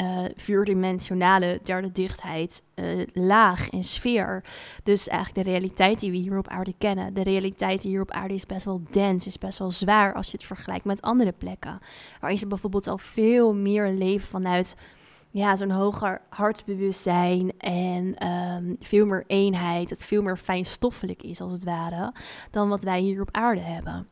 uh, 0.00 0.24
vierdimensionale 0.36 1.60
derde 1.62 1.92
dichtheid, 1.92 2.62
uh, 2.74 3.06
laag 3.12 3.68
en 3.70 3.84
sfeer. 3.84 4.44
Dus 4.82 5.08
eigenlijk 5.08 5.46
de 5.46 5.52
realiteit 5.52 6.00
die 6.00 6.10
we 6.10 6.16
hier 6.16 6.38
op 6.38 6.48
aarde 6.48 6.74
kennen. 6.78 7.14
De 7.14 7.22
realiteit 7.22 7.82
hier 7.82 8.00
op 8.00 8.10
aarde 8.10 8.34
is 8.34 8.46
best 8.46 8.64
wel 8.64 8.82
dens, 8.90 9.26
is 9.26 9.38
best 9.38 9.58
wel 9.58 9.70
zwaar 9.70 10.14
als 10.14 10.26
je 10.26 10.36
het 10.36 10.46
vergelijkt 10.46 10.84
met 10.84 11.02
andere 11.02 11.32
plekken. 11.32 11.78
Waarin 12.20 12.38
ze 12.38 12.46
bijvoorbeeld 12.46 12.86
al 12.86 12.98
veel 12.98 13.54
meer 13.54 13.90
leven 13.90 14.28
vanuit 14.28 14.76
ja, 15.30 15.56
zo'n 15.56 15.70
hoger 15.70 16.20
hartsbewustzijn 16.28 17.52
en 17.58 18.28
um, 18.28 18.76
veel 18.80 19.06
meer 19.06 19.24
eenheid. 19.26 19.90
Het 19.90 20.04
veel 20.04 20.22
meer 20.22 20.36
fijnstoffelijk 20.36 21.22
is 21.22 21.40
als 21.40 21.52
het 21.52 21.64
ware 21.64 22.14
dan 22.50 22.68
wat 22.68 22.82
wij 22.82 23.00
hier 23.00 23.20
op 23.20 23.28
aarde 23.30 23.60
hebben. 23.60 24.08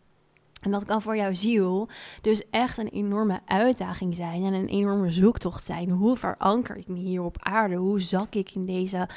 En 0.60 0.70
dat 0.70 0.84
kan 0.84 1.02
voor 1.02 1.16
jouw 1.16 1.34
ziel 1.34 1.88
dus 2.20 2.50
echt 2.50 2.78
een 2.78 2.88
enorme 2.88 3.40
uitdaging 3.46 4.14
zijn 4.14 4.44
en 4.44 4.52
een 4.52 4.68
enorme 4.68 5.10
zoektocht 5.10 5.64
zijn. 5.64 5.90
Hoe 5.90 6.16
veranker 6.16 6.76
ik 6.76 6.88
me 6.88 6.98
hier 6.98 7.22
op 7.22 7.36
aarde? 7.38 7.74
Hoe 7.74 8.00
zak 8.00 8.34
ik 8.34 8.50
in 8.50 8.66
deze 8.66 9.08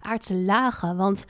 aardse 0.00 0.34
lagen? 0.34 0.96
Want 0.96 1.26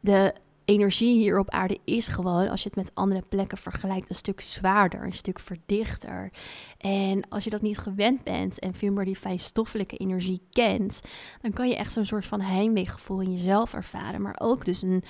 de 0.00 0.34
energie 0.64 1.18
hier 1.18 1.38
op 1.38 1.50
aarde 1.50 1.78
is 1.84 2.08
gewoon, 2.08 2.48
als 2.48 2.62
je 2.62 2.68
het 2.68 2.76
met 2.76 2.94
andere 2.94 3.22
plekken 3.28 3.58
vergelijkt, 3.58 4.08
een 4.08 4.14
stuk 4.14 4.40
zwaarder, 4.40 5.02
een 5.02 5.12
stuk 5.12 5.40
verdichter. 5.40 6.30
En 6.78 7.28
als 7.28 7.44
je 7.44 7.50
dat 7.50 7.62
niet 7.62 7.78
gewend 7.78 8.22
bent 8.22 8.58
en 8.58 8.74
veel 8.74 8.92
meer 8.92 9.04
die 9.04 9.16
fijnstoffelijke 9.16 9.96
energie 9.96 10.42
kent, 10.50 11.00
dan 11.40 11.52
kan 11.52 11.68
je 11.68 11.76
echt 11.76 11.92
zo'n 11.92 12.04
soort 12.04 12.26
van 12.26 12.40
heimweegevoel 12.40 13.20
in 13.20 13.30
jezelf 13.30 13.74
ervaren, 13.74 14.22
maar 14.22 14.36
ook 14.38 14.64
dus 14.64 14.82
een 14.82 15.02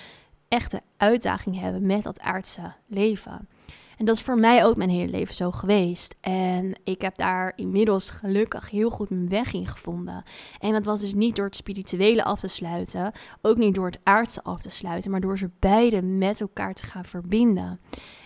echte 0.49 0.81
uitdaging 0.97 1.61
hebben 1.61 1.87
met 1.87 2.03
dat 2.03 2.21
aardse 2.21 2.75
leven. 2.87 3.49
En 3.99 4.05
dat 4.05 4.17
is 4.17 4.23
voor 4.23 4.39
mij 4.39 4.65
ook 4.65 4.77
mijn 4.77 4.91
hele 4.91 5.11
leven 5.11 5.35
zo 5.35 5.51
geweest. 5.51 6.17
En 6.21 6.73
ik 6.85 7.03
heb 7.03 7.17
daar 7.17 7.53
inmiddels 7.57 8.11
gelukkig 8.11 8.71
heel 8.71 8.91
goed 8.91 9.11
mijn 9.11 9.29
weg 9.29 9.53
in 9.53 9.67
gevonden. 9.67 10.23
En 10.59 10.73
dat 10.73 10.85
was 10.85 11.01
dus 11.01 11.15
niet 11.15 11.37
door 11.37 11.45
het 11.45 11.57
spirituele 11.57 12.25
af 12.25 12.41
te 12.41 12.49
sluiten, 12.49 13.13
ook 13.43 13.57
niet 13.57 13.75
door 13.75 13.87
het 13.87 14.01
aardse 14.03 14.43
af 14.43 14.61
te 14.61 14.71
sluiten, 14.71 15.11
maar 15.11 15.21
door 15.21 15.39
ze 15.39 15.51
beide 15.59 16.03
met 16.03 16.41
elkaar 16.41 16.75
te 16.75 16.87
gaan 16.87 17.05
verbinden. 17.05 17.81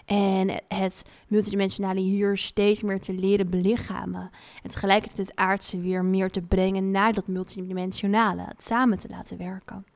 En 0.05 0.63
het 0.69 1.05
multidimensionale 1.29 2.01
hier 2.01 2.37
steeds 2.37 2.83
meer 2.83 3.01
te 3.01 3.13
leren 3.13 3.51
belichamen. 3.51 4.31
En 4.63 4.71
tegelijkertijd 4.71 5.29
het 5.29 5.37
aardse 5.37 5.81
weer 5.81 6.05
meer 6.05 6.31
te 6.31 6.43
brengen 6.43 6.91
naar 6.91 7.13
dat 7.13 7.27
multidimensionale. 7.27 8.43
Het 8.43 8.63
samen 8.63 8.99
te 8.99 9.09
laten 9.09 9.39
werken. 9.39 9.87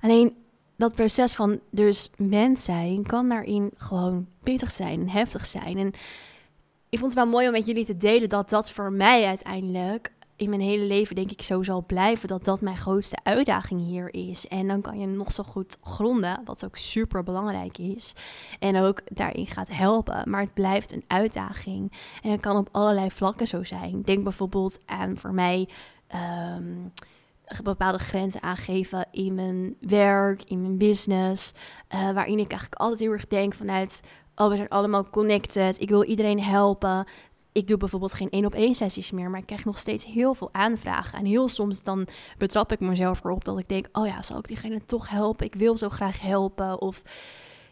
Alleen 0.00 0.36
dat 0.82 0.94
proces 0.94 1.34
van 1.34 1.60
dus 1.70 2.10
mens 2.16 2.64
zijn 2.64 3.06
kan 3.06 3.28
daarin 3.28 3.70
gewoon 3.76 4.26
pittig 4.42 4.70
zijn 4.70 5.10
heftig 5.10 5.46
zijn. 5.46 5.78
En 5.78 5.86
ik 6.88 6.98
vond 6.98 7.14
het 7.14 7.22
wel 7.22 7.32
mooi 7.32 7.46
om 7.46 7.52
met 7.52 7.66
jullie 7.66 7.84
te 7.84 7.96
delen 7.96 8.28
dat 8.28 8.50
dat 8.50 8.70
voor 8.70 8.92
mij 8.92 9.26
uiteindelijk 9.26 10.12
in 10.36 10.48
mijn 10.48 10.60
hele 10.60 10.84
leven 10.84 11.14
denk 11.14 11.30
ik 11.30 11.42
zo 11.42 11.62
zal 11.62 11.84
blijven. 11.86 12.28
Dat 12.28 12.44
dat 12.44 12.60
mijn 12.60 12.76
grootste 12.76 13.18
uitdaging 13.22 13.80
hier 13.80 14.14
is. 14.14 14.48
En 14.48 14.68
dan 14.68 14.80
kan 14.80 14.98
je 14.98 15.06
nog 15.06 15.32
zo 15.32 15.42
goed 15.42 15.78
gronden, 15.82 16.40
wat 16.44 16.64
ook 16.64 16.76
super 16.76 17.22
belangrijk 17.22 17.78
is. 17.78 18.12
En 18.58 18.76
ook 18.76 19.00
daarin 19.04 19.46
gaat 19.46 19.68
helpen. 19.68 20.30
Maar 20.30 20.40
het 20.40 20.54
blijft 20.54 20.92
een 20.92 21.04
uitdaging. 21.06 21.92
En 22.22 22.30
het 22.30 22.40
kan 22.40 22.56
op 22.56 22.68
allerlei 22.72 23.10
vlakken 23.10 23.46
zo 23.46 23.64
zijn. 23.64 24.02
Denk 24.02 24.22
bijvoorbeeld 24.22 24.80
aan 24.86 25.16
voor 25.16 25.34
mij... 25.34 25.68
Ehm, 26.06 26.74
bepaalde 27.62 27.98
grenzen 27.98 28.42
aangeven 28.42 29.06
in 29.10 29.34
mijn 29.34 29.76
werk, 29.80 30.42
in 30.44 30.60
mijn 30.60 30.78
business. 30.78 31.52
Uh, 31.94 32.10
waarin 32.10 32.38
ik 32.38 32.50
eigenlijk 32.50 32.80
altijd 32.80 33.00
heel 33.00 33.12
erg 33.12 33.26
denk 33.26 33.54
vanuit, 33.54 34.00
oh 34.34 34.48
we 34.48 34.56
zijn 34.56 34.68
allemaal 34.68 35.10
connected, 35.10 35.80
ik 35.80 35.88
wil 35.88 36.04
iedereen 36.04 36.42
helpen. 36.42 37.06
Ik 37.52 37.66
doe 37.66 37.76
bijvoorbeeld 37.76 38.12
geen 38.12 38.30
één 38.30 38.44
op 38.44 38.54
één 38.54 38.74
sessies 38.74 39.10
meer, 39.10 39.30
maar 39.30 39.40
ik 39.40 39.46
krijg 39.46 39.64
nog 39.64 39.78
steeds 39.78 40.04
heel 40.04 40.34
veel 40.34 40.48
aanvragen. 40.52 41.18
En 41.18 41.24
heel 41.24 41.48
soms 41.48 41.82
dan 41.82 42.06
betrap 42.38 42.72
ik 42.72 42.80
mezelf 42.80 43.24
erop 43.24 43.44
dat 43.44 43.58
ik 43.58 43.68
denk, 43.68 43.88
oh 43.92 44.06
ja, 44.06 44.22
zal 44.22 44.38
ik 44.38 44.46
diegene 44.46 44.84
toch 44.84 45.08
helpen? 45.08 45.46
Ik 45.46 45.54
wil 45.54 45.76
zo 45.76 45.88
graag 45.88 46.20
helpen. 46.20 46.80
Of 46.80 47.02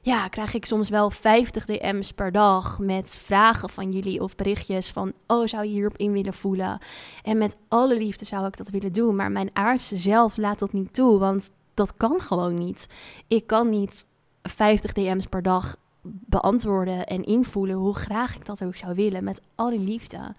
ja, 0.02 0.28
krijg 0.28 0.54
ik 0.54 0.64
soms 0.64 0.88
wel 0.88 1.10
50 1.10 1.64
DM's 1.64 2.12
per 2.12 2.32
dag 2.32 2.78
met 2.78 3.16
vragen 3.22 3.68
van 3.68 3.92
jullie 3.92 4.22
of 4.22 4.36
berichtjes 4.36 4.90
van, 4.90 5.12
oh, 5.26 5.46
zou 5.46 5.64
je 5.64 5.70
hierop 5.70 5.96
in 5.96 6.12
willen 6.12 6.34
voelen? 6.34 6.78
En 7.22 7.38
met 7.38 7.56
alle 7.68 7.96
liefde 7.96 8.24
zou 8.24 8.46
ik 8.46 8.56
dat 8.56 8.68
willen 8.68 8.92
doen, 8.92 9.16
maar 9.16 9.32
mijn 9.32 9.50
aardse 9.52 9.96
zelf 9.96 10.36
laat 10.36 10.58
dat 10.58 10.72
niet 10.72 10.94
toe, 10.94 11.18
want 11.18 11.50
dat 11.74 11.96
kan 11.96 12.20
gewoon 12.20 12.54
niet. 12.54 12.86
Ik 13.28 13.46
kan 13.46 13.68
niet 13.68 14.06
50 14.42 14.92
DM's 14.92 15.26
per 15.26 15.42
dag 15.42 15.76
beantwoorden 16.02 17.06
en 17.06 17.24
invoelen 17.24 17.76
hoe 17.76 17.94
graag 17.94 18.36
ik 18.36 18.46
dat 18.46 18.64
ook 18.64 18.76
zou 18.76 18.94
willen, 18.94 19.24
met 19.24 19.42
alle 19.54 19.78
liefde. 19.78 20.34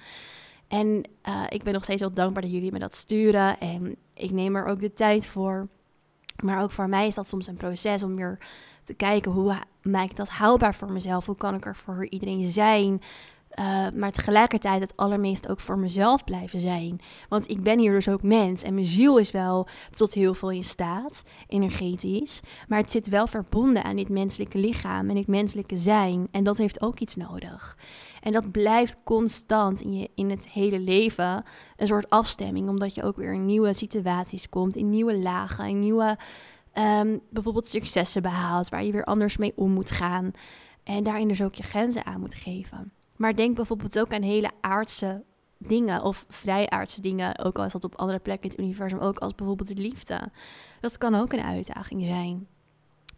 En 0.68 1.04
uh, 1.28 1.44
ik 1.50 1.64
ben 1.64 1.74
nog 1.74 1.84
steeds 1.84 2.02
heel 2.02 2.14
dankbaar 2.14 2.42
dat 2.42 2.52
jullie 2.52 2.72
me 2.72 2.80
dat 2.80 2.96
sturen 2.96 3.60
en 3.60 3.96
ik 4.14 4.32
neem 4.32 4.56
er 4.56 4.66
ook 4.66 4.80
de 4.80 4.94
tijd 4.94 5.28
voor. 5.28 5.68
Maar 6.42 6.62
ook 6.62 6.72
voor 6.72 6.90
mij 6.90 7.08
is 7.08 7.16
dat 7.16 7.28
soms 7.28 7.48
een 7.48 7.56
proces 7.56 8.04
om 8.04 8.16
weer 8.16 8.38
te 8.84 8.94
kijken 8.94 9.32
hoe 9.32 9.56
maak 9.82 10.10
ik 10.10 10.16
dat 10.16 10.30
haalbaar 10.30 10.76
voor 10.76 10.92
mezelf? 10.92 11.26
Hoe 11.26 11.36
kan 11.36 11.56
ik 11.56 11.66
er 11.66 11.76
voor 11.76 12.08
iedereen 12.10 12.52
zijn? 12.52 13.02
Uh, 13.60 13.88
maar 13.96 14.12
tegelijkertijd 14.12 14.82
het 14.82 14.98
allermeest 14.98 15.50
ook 15.50 15.60
voor 15.60 15.80
mezelf 15.80 16.24
blijven 16.24 16.60
zijn. 16.60 17.02
Want 17.30 17.50
ik 17.50 17.64
ben 17.64 17.80
hier 17.80 17.92
dus 17.92 18.10
ook 18.10 18.24
mens 18.24 18.64
en 18.64 18.74
mijn 18.74 18.86
ziel 18.86 19.18
is 19.18 19.32
wel 19.32 19.68
tot 19.94 20.14
heel 20.14 20.34
veel 20.34 20.52
in 20.52 20.64
staat, 20.64 21.24
energetisch. 21.48 22.40
Maar 22.68 22.80
het 22.80 22.92
zit 22.92 23.08
wel 23.08 23.28
verbonden 23.28 23.84
aan 23.84 23.96
dit 23.96 24.10
menselijke 24.10 24.58
lichaam 24.58 25.10
en 25.10 25.16
dit 25.16 25.28
menselijke 25.28 25.78
zijn. 25.78 26.28
En 26.32 26.44
dat 26.44 26.58
heeft 26.58 26.82
ook 26.82 27.00
iets 27.00 27.16
nodig. 27.16 27.78
En 28.22 28.32
dat 28.32 28.52
blijft 28.52 28.98
constant 29.04 29.82
in, 29.82 29.94
je, 29.94 30.10
in 30.16 30.30
het 30.30 30.50
hele 30.50 30.80
leven 30.80 31.44
een 31.76 31.88
soort 31.88 32.10
afstemming, 32.10 32.70
omdat 32.70 32.96
je 32.96 33.04
ook 33.04 33.16
weer 33.16 33.34
in 33.34 33.46
nieuwe 33.46 33.74
situaties 33.74 34.50
komt, 34.50 34.76
in 34.76 34.90
nieuwe 34.90 35.18
lagen, 35.18 35.66
in 35.66 35.80
nieuwe 35.80 36.18
um, 36.74 37.22
bijvoorbeeld 37.30 37.68
successen 37.68 38.22
behaalt, 38.22 38.70
waar 38.70 38.84
je 38.84 38.92
weer 38.92 39.04
anders 39.04 39.38
mee 39.38 39.54
om 39.56 39.72
moet 39.72 39.92
gaan. 39.92 40.32
En 40.84 41.04
daarin 41.04 41.28
dus 41.28 41.42
ook 41.42 41.56
je 41.56 41.64
grenzen 41.64 42.06
aan 42.06 42.20
moet 42.20 42.36
geven. 42.36 42.92
Maar 43.22 43.36
denk 43.36 43.56
bijvoorbeeld 43.56 44.00
ook 44.00 44.14
aan 44.14 44.22
hele 44.22 44.52
aardse 44.62 45.24
dingen 45.58 46.04
of 46.04 46.26
vrij 46.30 46.70
aardse 46.70 47.02
dingen, 47.02 47.40
ook 47.40 47.58
al 47.58 47.66
is 47.66 47.72
dat 47.72 47.84
op 47.84 47.96
andere 47.96 48.20
plekken 48.20 48.44
in 48.44 48.50
het 48.50 48.60
universum, 48.60 49.00
ook 49.00 49.20
als 49.20 49.36
bijvoorbeeld 49.36 49.76
de 49.76 49.82
liefde. 49.82 50.32
Dat 50.80 50.98
kan 50.98 51.16
ook 51.16 51.34
een 51.34 51.44
uitdaging 51.44 52.06
zijn. 52.06 52.48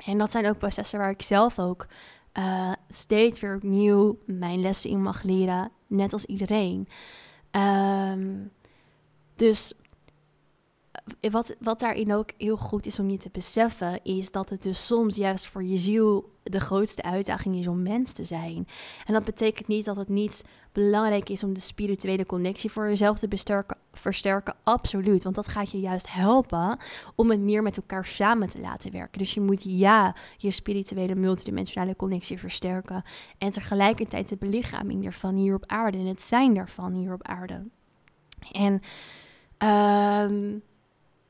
En 0.05 0.17
dat 0.17 0.31
zijn 0.31 0.47
ook 0.47 0.57
processen 0.57 0.99
waar 0.99 1.09
ik 1.09 1.21
zelf 1.21 1.59
ook 1.59 1.85
uh, 2.33 2.71
steeds 2.89 3.39
weer 3.39 3.55
opnieuw 3.55 4.17
mijn 4.25 4.61
lessen 4.61 4.89
in 4.89 5.01
mag 5.01 5.23
leren, 5.23 5.71
net 5.87 6.13
als 6.13 6.25
iedereen. 6.25 6.87
Um, 7.51 8.51
dus 9.35 9.73
wat, 11.31 11.55
wat 11.59 11.79
daarin 11.79 12.13
ook 12.13 12.29
heel 12.37 12.57
goed 12.57 12.85
is 12.85 12.99
om 12.99 13.09
je 13.09 13.17
te 13.17 13.29
beseffen, 13.31 13.99
is 14.03 14.31
dat 14.31 14.49
het 14.49 14.63
dus 14.63 14.85
soms 14.85 15.15
juist 15.15 15.47
voor 15.47 15.63
je 15.63 15.77
ziel 15.77 16.31
de 16.43 16.59
grootste 16.59 17.01
uitdaging 17.01 17.55
is 17.55 17.67
om 17.67 17.81
mens 17.81 18.11
te 18.11 18.23
zijn. 18.23 18.67
En 19.05 19.13
dat 19.13 19.23
betekent 19.23 19.67
niet 19.67 19.85
dat 19.85 19.95
het 19.95 20.09
niet 20.09 20.45
belangrijk 20.71 21.29
is 21.29 21.43
om 21.43 21.53
de 21.53 21.59
spirituele 21.59 22.25
connectie 22.25 22.71
voor 22.71 22.87
jezelf 22.87 23.19
te 23.19 23.27
versterken. 23.91 24.55
Absoluut, 24.63 25.23
want 25.23 25.35
dat 25.35 25.47
gaat 25.47 25.71
je 25.71 25.79
juist 25.79 26.13
helpen 26.13 26.77
om 27.15 27.29
het 27.29 27.39
meer 27.39 27.61
met 27.63 27.77
elkaar 27.77 28.05
samen 28.05 28.49
te 28.49 28.59
laten 28.59 28.91
werken. 28.91 29.19
Dus 29.19 29.33
je 29.33 29.41
moet 29.41 29.63
ja, 29.63 30.15
je 30.37 30.51
spirituele 30.51 31.15
multidimensionale 31.15 31.95
connectie 31.95 32.39
versterken 32.39 33.03
en 33.37 33.51
tegelijkertijd 33.51 34.29
de 34.29 34.37
belichaming 34.37 35.05
ervan 35.05 35.35
hier 35.35 35.55
op 35.55 35.63
aarde 35.65 35.97
en 35.97 36.05
het 36.05 36.21
zijn 36.21 36.53
daarvan 36.53 36.93
hier 36.93 37.13
op 37.13 37.27
aarde. 37.27 37.63
En 38.51 38.81
um, 40.31 40.63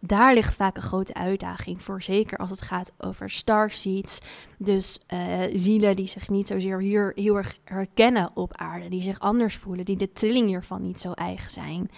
daar 0.06 0.34
ligt 0.34 0.56
vaak 0.56 0.76
een 0.76 0.82
grote 0.82 1.14
uitdaging 1.14 1.82
voor. 1.82 2.02
Zeker 2.02 2.38
als 2.38 2.50
het 2.50 2.62
gaat 2.62 2.92
over 2.98 3.30
starseeds. 3.30 4.20
Dus 4.58 5.00
uh, 5.14 5.20
zielen 5.54 5.96
die 5.96 6.08
zich 6.08 6.30
niet 6.30 6.48
zozeer 6.48 6.80
hier 6.80 7.12
heel 7.16 7.38
erg 7.38 7.58
herkennen 7.64 8.32
op 8.34 8.58
aarde. 8.58 8.90
Die 8.90 9.02
zich 9.02 9.20
anders 9.20 9.56
voelen. 9.56 9.86
Die 9.86 9.98
de 9.98 10.14
trilling 10.14 10.48
hiervan 10.48 10.82
niet 10.82 11.00
zo 11.00 11.12
eigen 11.12 11.50
zijn. 11.52 11.90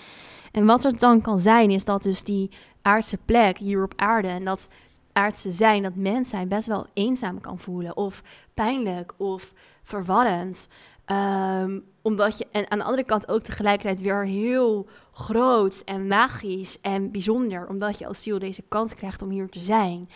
En 0.52 0.66
wat 0.66 0.84
het 0.84 1.00
dan 1.00 1.22
kan 1.22 1.40
zijn, 1.40 1.72
is 1.72 1.86
dat 1.86 2.04
dus 2.04 2.24
die 2.24 2.52
aardse 2.82 3.18
plek 3.26 3.58
hier 3.58 3.84
op 3.84 3.94
aarde. 3.96 4.28
En 4.28 4.46
dat 4.46 4.68
aardse 5.16 5.52
zijn, 5.52 5.84
dat 5.84 5.96
mens 5.96 6.30
zijn, 6.30 6.48
best 6.48 6.68
wel 6.68 6.88
eenzaam 6.94 7.42
kan 7.42 7.60
voelen. 7.60 7.98
Of 7.98 8.24
pijnlijk 8.54 9.14
of 9.18 9.54
verwarrend. 9.84 10.68
Um, 11.12 11.84
omdat 12.02 12.38
je, 12.38 12.48
en 12.52 12.72
aan 12.72 12.78
de 12.78 12.84
andere 12.84 13.04
kant 13.04 13.28
ook 13.28 13.42
tegelijkertijd 13.42 14.02
weer 14.02 14.26
heel 14.26 14.88
groot 15.12 15.82
en 15.86 16.08
magisch 16.08 16.82
en 16.82 17.12
bijzonder, 17.12 17.68
omdat 17.68 17.98
je 17.98 18.08
als 18.08 18.22
ziel 18.22 18.40
deze 18.40 18.64
kans 18.68 18.96
krijgt 18.96 19.22
om 19.22 19.30
hier 19.30 19.50
te 19.50 19.60
zijn. 19.60 20.10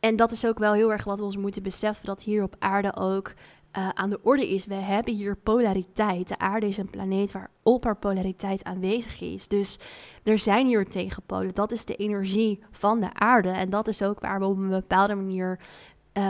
En 0.00 0.16
dat 0.16 0.30
is 0.30 0.46
ook 0.46 0.58
wel 0.58 0.72
heel 0.72 0.92
erg 0.92 1.04
wat 1.04 1.18
we 1.18 1.24
ons 1.24 1.36
moeten 1.36 1.62
beseffen, 1.62 2.06
dat 2.06 2.22
hier 2.22 2.42
op 2.42 2.56
aarde 2.58 2.96
ook 2.96 3.32
uh, 3.78 3.88
aan 3.88 4.10
de 4.10 4.20
orde 4.22 4.48
is. 4.48 4.66
We 4.66 4.74
hebben 4.74 5.14
hier 5.14 5.36
polariteit. 5.36 6.28
De 6.28 6.38
aarde 6.38 6.66
is 6.68 6.76
een 6.76 6.90
planeet 6.90 7.32
waar 7.32 7.50
op 7.62 7.84
haar 7.84 7.96
polariteit 7.96 8.64
aanwezig 8.64 9.20
is. 9.20 9.48
Dus 9.48 9.78
er 10.22 10.38
zijn 10.38 10.66
hier 10.66 10.88
tegenpolen. 10.88 11.54
Dat 11.54 11.72
is 11.72 11.84
de 11.84 11.96
energie 11.96 12.62
van 12.70 13.00
de 13.00 13.14
aarde. 13.14 13.48
En 13.48 13.70
dat 13.70 13.88
is 13.88 14.02
ook 14.02 14.20
waar 14.20 14.38
we 14.38 14.46
op 14.46 14.56
een 14.56 14.68
bepaalde 14.68 15.14
manier 15.14 15.58
um, 16.12 16.22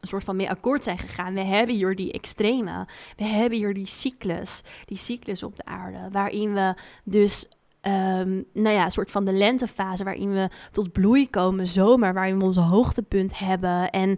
een 0.00 0.08
soort 0.08 0.24
van 0.24 0.36
mee 0.36 0.50
akkoord 0.50 0.84
zijn 0.84 0.98
gegaan. 0.98 1.34
We 1.34 1.40
hebben 1.40 1.76
hier 1.76 1.96
die 1.96 2.12
extreme. 2.12 2.86
We 3.16 3.24
hebben 3.24 3.58
hier 3.58 3.74
die 3.74 3.86
cyclus. 3.86 4.62
Die 4.84 4.98
cyclus 4.98 5.42
op 5.42 5.56
de 5.56 5.64
aarde. 5.64 6.08
Waarin 6.12 6.52
we 6.52 6.74
dus 7.04 7.48
Um, 7.88 8.44
nou 8.52 8.74
ja, 8.74 8.84
een 8.84 8.90
soort 8.90 9.10
van 9.10 9.24
de 9.24 9.32
lentefase 9.32 10.04
waarin 10.04 10.32
we 10.32 10.48
tot 10.70 10.92
bloei 10.92 11.30
komen, 11.30 11.66
zomer, 11.66 12.14
waarin 12.14 12.38
we 12.38 12.44
onze 12.44 12.60
hoogtepunt 12.60 13.38
hebben 13.38 13.90
en 13.90 14.16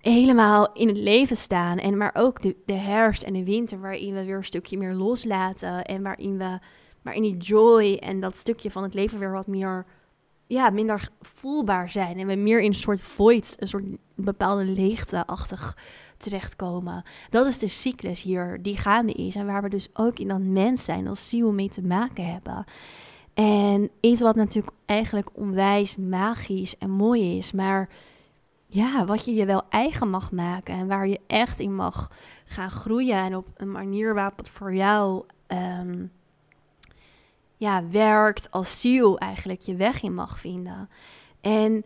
helemaal 0.00 0.72
in 0.72 0.88
het 0.88 0.96
leven 0.96 1.36
staan. 1.36 1.78
En 1.78 1.96
maar 1.96 2.14
ook 2.14 2.42
de, 2.42 2.56
de 2.66 2.72
herfst 2.72 3.22
en 3.22 3.32
de 3.32 3.44
winter, 3.44 3.80
waarin 3.80 4.14
we 4.14 4.24
weer 4.24 4.36
een 4.36 4.44
stukje 4.44 4.78
meer 4.78 4.94
loslaten 4.94 5.84
en 5.84 6.02
waarin 6.02 6.38
we, 6.38 6.58
waarin 7.02 7.22
die 7.22 7.36
joy 7.36 7.94
en 7.94 8.20
dat 8.20 8.36
stukje 8.36 8.70
van 8.70 8.82
het 8.82 8.94
leven 8.94 9.18
weer 9.18 9.32
wat 9.32 9.46
meer 9.46 9.86
ja, 10.46 10.70
minder 10.70 11.08
voelbaar 11.20 11.90
zijn. 11.90 12.18
En 12.18 12.26
we 12.26 12.34
meer 12.34 12.60
in 12.60 12.66
een 12.66 12.74
soort 12.74 13.00
void, 13.00 13.56
een 13.58 13.68
soort 13.68 13.84
bepaalde 14.14 14.64
leegte-achtig 14.64 15.76
terechtkomen. 16.16 17.02
Dat 17.30 17.46
is 17.46 17.58
de 17.58 17.68
cyclus 17.68 18.22
hier 18.22 18.58
die 18.62 18.76
gaande 18.76 19.12
is. 19.12 19.34
En 19.34 19.46
waar 19.46 19.62
we 19.62 19.68
dus 19.68 19.88
ook 19.92 20.18
in 20.18 20.28
dat 20.28 20.40
mens 20.40 20.84
zijn 20.84 21.08
als 21.08 21.28
ziel 21.28 21.52
mee 21.52 21.68
te 21.68 21.82
maken 21.82 22.32
hebben. 22.32 22.64
En 23.34 23.90
iets 24.00 24.20
wat 24.20 24.36
natuurlijk 24.36 24.76
eigenlijk 24.86 25.28
onwijs 25.32 25.96
magisch 25.96 26.78
en 26.78 26.90
mooi 26.90 27.38
is, 27.38 27.52
maar 27.52 27.88
ja, 28.70 29.04
wat 29.04 29.24
je 29.24 29.34
je 29.34 29.46
wel 29.46 29.62
eigen 29.68 30.10
mag 30.10 30.32
maken 30.32 30.74
en 30.74 30.86
waar 30.86 31.08
je 31.08 31.20
echt 31.26 31.60
in 31.60 31.74
mag 31.74 32.10
gaan 32.44 32.70
groeien 32.70 33.16
en 33.16 33.36
op 33.36 33.46
een 33.56 33.72
manier 33.72 34.14
waarop 34.14 34.36
het 34.36 34.48
voor 34.48 34.74
jou 34.74 35.24
ehm, 35.46 36.06
ja, 37.56 37.88
werkt 37.88 38.50
als 38.50 38.80
ziel 38.80 39.18
eigenlijk 39.18 39.60
je 39.60 39.74
weg 39.74 40.02
in 40.02 40.14
mag 40.14 40.40
vinden. 40.40 40.88
En 41.40 41.84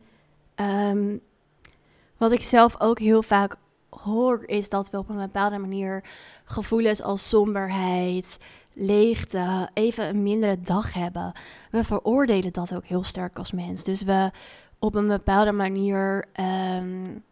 um, 0.57 1.21
wat 2.17 2.33
ik 2.33 2.43
zelf 2.43 2.81
ook 2.81 2.99
heel 2.99 3.23
vaak 3.23 3.57
hoor, 3.91 4.43
is 4.47 4.69
dat 4.69 4.91
we 4.91 4.99
op 4.99 5.09
een 5.09 5.17
bepaalde 5.17 5.59
manier 5.59 6.05
gevoelens 6.45 7.03
als 7.03 7.29
somberheid, 7.29 8.39
leegte, 8.73 9.71
even 9.75 10.09
een 10.09 10.23
mindere 10.23 10.61
dag 10.61 10.93
hebben. 10.93 11.33
We 11.71 11.85
veroordelen 11.85 12.53
dat 12.53 12.75
ook 12.75 12.87
heel 12.87 13.05
sterk 13.05 13.39
als 13.39 13.53
mens. 13.53 13.85
Dus 13.85 14.03
we 14.03 14.31
op 14.83 14.95
een 14.95 15.09
bepaalde 15.09 15.53
manier. 15.53 16.25
Um, 16.81 17.25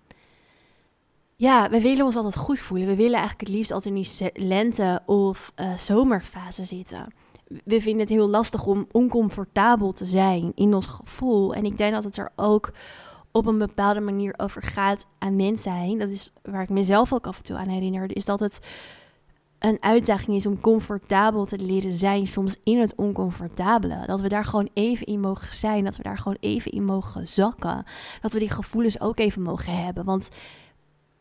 ja, 1.37 1.71
we 1.71 1.80
willen 1.80 2.04
ons 2.04 2.16
altijd 2.16 2.37
goed 2.37 2.59
voelen. 2.59 2.87
We 2.87 2.97
willen 2.97 3.19
eigenlijk 3.19 3.40
het 3.40 3.57
liefst 3.57 3.73
altijd 3.73 3.95
in 3.95 4.02
die 4.02 4.47
lente- 4.47 5.02
of 5.07 5.52
uh, 5.57 5.76
zomerfase 5.76 6.64
zitten. 6.64 7.07
We 7.64 7.80
vinden 7.80 8.00
het 8.00 8.09
heel 8.09 8.28
lastig 8.28 8.66
om 8.66 8.87
oncomfortabel 8.92 9.92
te 9.92 10.04
zijn 10.04 10.52
in 10.54 10.75
ons 10.75 10.87
gevoel. 10.87 11.54
En 11.54 11.64
ik 11.64 11.78
denk 11.78 11.92
dat 11.92 12.04
het 12.04 12.16
er 12.16 12.33
ook 12.37 12.73
op 13.33 13.47
een 13.47 13.59
bepaalde 13.59 14.00
manier 14.00 14.35
over 14.37 14.62
gaat 14.62 15.07
aan 15.19 15.37
mens 15.37 15.62
zijn. 15.62 15.99
Dat 15.99 16.09
is 16.09 16.33
waar 16.42 16.62
ik 16.62 16.69
mezelf 16.69 17.12
ook 17.12 17.26
af 17.26 17.37
en 17.37 17.42
toe 17.45 17.57
aan 17.57 17.69
herinner. 17.69 18.16
Is 18.16 18.25
dat 18.25 18.40
het 18.40 18.61
een 19.61 19.76
uitdaging 19.81 20.37
is 20.37 20.47
om 20.47 20.61
comfortabel 20.61 21.45
te 21.45 21.59
leren 21.59 21.93
zijn, 21.93 22.26
soms 22.26 22.57
in 22.64 22.79
het 22.79 22.95
oncomfortabele. 22.95 24.07
Dat 24.07 24.21
we 24.21 24.29
daar 24.29 24.45
gewoon 24.45 24.69
even 24.75 25.07
in 25.07 25.21
mogen 25.21 25.55
zijn, 25.55 25.85
dat 25.85 25.97
we 25.97 26.02
daar 26.02 26.19
gewoon 26.19 26.37
even 26.40 26.73
in 26.73 26.85
mogen 26.85 27.29
zakken. 27.29 27.85
Dat 28.21 28.33
we 28.33 28.38
die 28.38 28.50
gevoelens 28.50 29.00
ook 29.00 29.19
even 29.19 29.43
mogen 29.43 29.83
hebben. 29.85 30.05
Want 30.05 30.29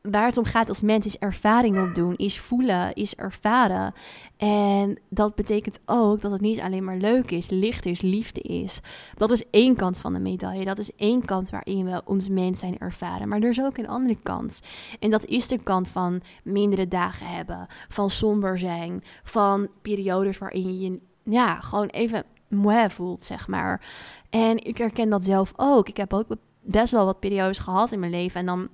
waar 0.01 0.25
het 0.25 0.37
om 0.37 0.43
gaat 0.45 0.69
als 0.69 0.81
mens 0.81 1.05
is 1.05 1.17
ervaring 1.17 1.79
opdoen, 1.79 2.15
is 2.15 2.39
voelen, 2.39 2.93
is 2.93 3.15
ervaren. 3.15 3.93
En 4.37 4.99
dat 5.09 5.35
betekent 5.35 5.79
ook 5.85 6.21
dat 6.21 6.31
het 6.31 6.41
niet 6.41 6.59
alleen 6.59 6.83
maar 6.83 6.97
leuk 6.97 7.31
is, 7.31 7.49
licht 7.49 7.85
is, 7.85 8.01
liefde 8.01 8.41
is. 8.41 8.79
Dat 9.13 9.29
is 9.29 9.49
één 9.49 9.75
kant 9.75 9.99
van 9.99 10.13
de 10.13 10.19
medaille. 10.19 10.65
Dat 10.65 10.77
is 10.77 10.95
één 10.95 11.25
kant 11.25 11.49
waarin 11.49 11.85
we 11.85 12.01
ons 12.05 12.29
mens 12.29 12.59
zijn 12.59 12.77
ervaren. 12.77 13.27
Maar 13.27 13.39
er 13.41 13.49
is 13.49 13.61
ook 13.61 13.77
een 13.77 13.87
andere 13.87 14.17
kant. 14.23 14.61
En 14.99 15.09
dat 15.09 15.25
is 15.25 15.47
de 15.47 15.63
kant 15.63 15.87
van 15.87 16.21
mindere 16.43 16.87
dagen 16.87 17.27
hebben, 17.27 17.67
van 17.87 18.09
somber 18.09 18.57
zijn, 18.57 19.03
van 19.23 19.67
periodes 19.81 20.37
waarin 20.37 20.79
je 20.79 20.99
ja, 21.23 21.59
gewoon 21.59 21.87
even 21.87 22.23
moe 22.47 22.89
voelt, 22.89 23.23
zeg 23.23 23.47
maar. 23.47 23.87
En 24.29 24.65
ik 24.65 24.77
herken 24.77 25.09
dat 25.09 25.23
zelf 25.23 25.53
ook. 25.55 25.87
Ik 25.89 25.97
heb 25.97 26.13
ook 26.13 26.27
best 26.61 26.91
wel 26.91 27.05
wat 27.05 27.19
periodes 27.19 27.57
gehad 27.57 27.91
in 27.91 27.99
mijn 27.99 28.11
leven 28.11 28.39
en 28.39 28.45
dan 28.45 28.69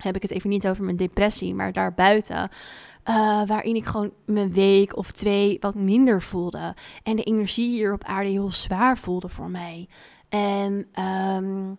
heb 0.00 0.16
ik 0.16 0.22
het 0.22 0.30
even 0.30 0.50
niet 0.50 0.68
over 0.68 0.84
mijn 0.84 0.96
depressie, 0.96 1.54
maar 1.54 1.72
daarbuiten. 1.72 2.50
Uh, 3.08 3.46
waarin 3.46 3.76
ik 3.76 3.84
gewoon 3.84 4.12
mijn 4.24 4.52
week 4.52 4.96
of 4.96 5.10
twee 5.10 5.56
wat 5.60 5.74
minder 5.74 6.22
voelde. 6.22 6.74
En 7.02 7.16
de 7.16 7.22
energie 7.22 7.68
hier 7.68 7.92
op 7.92 8.04
aarde 8.04 8.30
heel 8.30 8.50
zwaar 8.50 8.98
voelde 8.98 9.28
voor 9.28 9.50
mij. 9.50 9.88
En 10.28 10.86
um, 11.34 11.78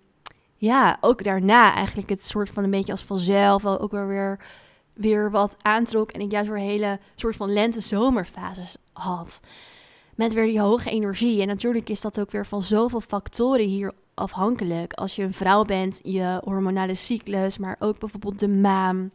ja, 0.58 0.98
ook 1.02 1.24
daarna 1.24 1.74
eigenlijk 1.74 2.10
het 2.10 2.26
soort 2.26 2.50
van 2.50 2.64
een 2.64 2.70
beetje 2.70 2.92
als 2.92 3.04
vanzelf 3.04 3.66
ook 3.66 3.92
wel 3.92 4.06
weer, 4.06 4.40
weer 4.94 5.32
wat 5.32 5.56
aantrok. 5.62 6.12
En 6.12 6.22
ik 6.22 6.32
juist 6.32 6.50
weer 6.50 6.60
hele 6.60 7.00
soort 7.16 7.36
van 7.36 7.54
lente-zomerfases 7.54 8.78
had. 8.94 9.42
Met 10.16 10.34
weer 10.34 10.46
die 10.46 10.60
hoge 10.60 10.90
energie. 10.90 11.42
En 11.42 11.48
natuurlijk 11.48 11.90
is 11.90 12.02
dat 12.02 12.20
ook 12.20 12.32
weer 12.32 12.46
van 12.46 12.64
zoveel 12.64 13.02
factoren 13.02 13.66
hier 13.66 13.94
afhankelijk. 14.14 14.94
Als 14.94 15.16
je 15.16 15.24
een 15.24 15.34
vrouw 15.34 15.64
bent, 15.64 16.00
je 16.04 16.42
hormonale 16.44 16.96
cyclus, 16.96 17.58
maar 17.58 17.76
ook 17.80 18.00
bijvoorbeeld 18.00 18.40
de 18.40 18.48
maan. 18.48 19.12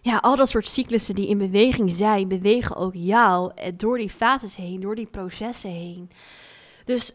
Ja, 0.00 0.16
al 0.16 0.36
dat 0.36 0.48
soort 0.48 0.66
cyclussen 0.66 1.14
die 1.14 1.28
in 1.28 1.38
beweging 1.38 1.90
zijn, 1.90 2.28
bewegen 2.28 2.76
ook 2.76 2.94
jou 2.94 3.52
eh, 3.54 3.72
door 3.76 3.98
die 3.98 4.10
fases 4.10 4.56
heen, 4.56 4.80
door 4.80 4.94
die 4.94 5.06
processen 5.06 5.70
heen. 5.70 6.10
Dus 6.84 7.12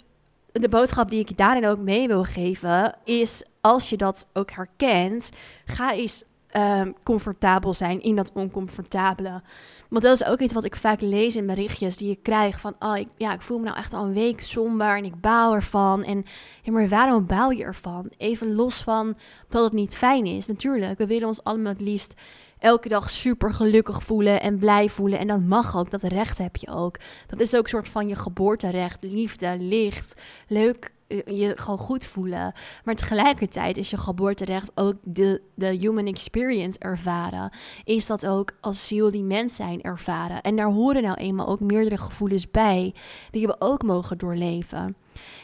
de 0.52 0.70
boodschap 0.70 1.10
die 1.10 1.20
ik 1.20 1.38
daarin 1.38 1.68
ook 1.68 1.80
mee 1.80 2.08
wil 2.08 2.24
geven 2.24 2.96
is: 3.04 3.44
als 3.62 3.90
je 3.90 3.98
dat 3.98 4.28
ook 4.34 4.52
herkent, 4.52 5.32
ga 5.66 5.94
eens 5.94 6.24
um, 6.56 6.96
comfortabel 7.04 7.74
zijn 7.74 8.02
in 8.02 8.16
dat 8.16 8.32
oncomfortabele. 8.34 9.42
Want 9.90 10.04
dat 10.04 10.22
is 10.22 10.28
ook 10.28 10.40
iets 10.40 10.54
wat 10.54 10.64
ik 10.64 10.76
vaak 10.76 11.02
lees 11.02 11.36
in 11.36 11.46
berichtjes 11.46 11.98
die 11.98 12.12
ik 12.12 12.24
krijg 12.24 12.60
van, 12.60 12.76
oh, 12.80 12.98
ik, 12.98 13.08
ja, 13.18 13.34
ik 13.34 13.42
voel 13.42 13.58
me 13.58 13.64
nou 13.64 13.78
echt 13.78 13.94
al 13.94 14.06
een 14.06 14.14
week 14.14 14.42
somber 14.42 14.98
en 14.98 15.06
ik 15.06 15.22
baal 15.22 15.54
ervan. 15.54 16.04
En 16.04 16.24
ja, 16.62 16.72
maar 16.72 16.88
waarom 16.88 17.26
baal 17.26 17.52
je 17.52 17.64
ervan? 17.64 18.12
Even 18.18 18.56
los 18.56 18.82
van 18.82 19.18
dat 19.50 19.64
het 19.64 19.74
niet 19.74 19.96
fijn 19.96 20.26
is. 20.26 20.48
Natuurlijk, 20.48 20.98
we 20.98 21.08
willen 21.08 21.28
ons 21.28 21.44
allemaal 21.44 21.72
het 21.72 21.82
liefst 21.82 22.14
elke 22.60 22.90
dag 22.90 23.10
super 23.10 23.54
gelukkig 23.54 24.04
voelen 24.04 24.42
en 24.42 24.58
blij 24.58 24.90
voelen. 24.90 25.20
En 25.20 25.28
dat 25.28 25.42
mag 25.42 25.78
ook, 25.78 25.92
dat 25.92 26.04
recht 26.04 26.38
heb 26.38 26.56
je 26.56 26.68
ook. 26.72 26.98
Dat 27.28 27.40
is 27.40 27.56
ook 27.56 27.64
een 27.64 27.70
soort 27.70 27.90
van 27.90 28.08
je 28.08 28.16
geboorterecht, 28.16 29.04
liefde, 29.04 29.56
licht, 29.60 30.22
leuk 30.48 30.96
je 31.08 31.54
gewoon 31.56 31.78
goed 31.78 32.06
voelen. 32.06 32.54
Maar 32.84 32.96
tegelijkertijd 32.96 33.78
is 33.78 33.90
je 33.90 33.98
geboorterecht 33.98 34.72
ook 34.76 34.96
de, 35.04 35.42
de 35.56 35.68
human 35.68 36.06
experience 36.06 36.80
ervaren. 36.80 37.50
Is 37.84 38.06
dat 38.06 38.26
ook 38.26 38.52
als 38.62 38.88
ziel 38.88 39.12
die 39.12 39.24
mens 39.24 39.56
zijn 39.56 39.82
ervaren. 39.82 40.42
En 40.42 40.56
daar 40.56 40.72
horen 40.72 41.04
nou 41.04 41.16
eenmaal 41.16 41.48
ook 41.48 41.60
meerdere 41.60 41.98
gevoelens 41.98 42.52
bij 42.52 42.94
die 43.32 43.48
we 43.48 43.56
ook 43.60 43.84
mogen 43.84 44.18
doorleven. 44.18 44.96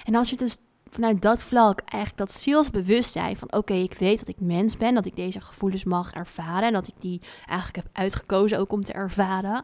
En 0.04 0.16
als 0.16 0.30
je 0.30 0.36
dus 0.36 0.58
vanuit 0.90 1.22
dat 1.22 1.44
vlak 1.44 1.82
eigenlijk 1.86 2.18
dat 2.18 2.32
zielsbewustzijn 2.32 3.38
van 3.38 3.54
oké, 3.54 3.74
ik 3.74 3.94
weet 3.94 4.20
dat 4.20 4.28
ik 4.28 4.40
mens 4.40 4.78
ben, 4.78 4.94
dat 4.94 5.06
ik 5.06 5.16
deze 5.16 5.42
gevoelens 5.42 5.84
mag 5.84 6.14
ervaren 6.14 6.68
en 6.68 6.74
dat 6.74 6.88
ik 6.88 6.94
die 7.00 7.22
eigenlijk 7.46 7.76
heb 7.76 7.88
uitgekozen 7.94 8.60
ook 8.60 8.72
om 8.72 8.82
te 8.82 8.94
ervaren. 8.94 9.64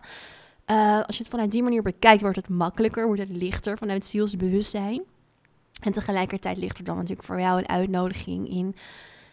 Uh, 0.72 1.02
als 1.02 1.18
je 1.18 1.24
het 1.24 1.32
vanuit 1.32 1.52
die 1.52 1.64
manier 1.64 1.82
bekijkt, 1.82 2.22
wordt 2.22 2.36
het 2.36 2.50
makkelijker, 2.50 3.06
wordt 3.06 3.22
het 3.22 3.30
lichter 3.30 3.78
vanuit 3.78 4.06
zielsbewustzijn. 4.06 5.04
En 5.80 5.92
tegelijkertijd 5.92 6.58
ligt 6.58 6.78
er 6.78 6.84
dan 6.84 6.96
natuurlijk 6.96 7.28
voor 7.28 7.40
jou 7.40 7.60
een 7.60 7.70
uitnodiging 7.70 8.50
in 8.50 8.76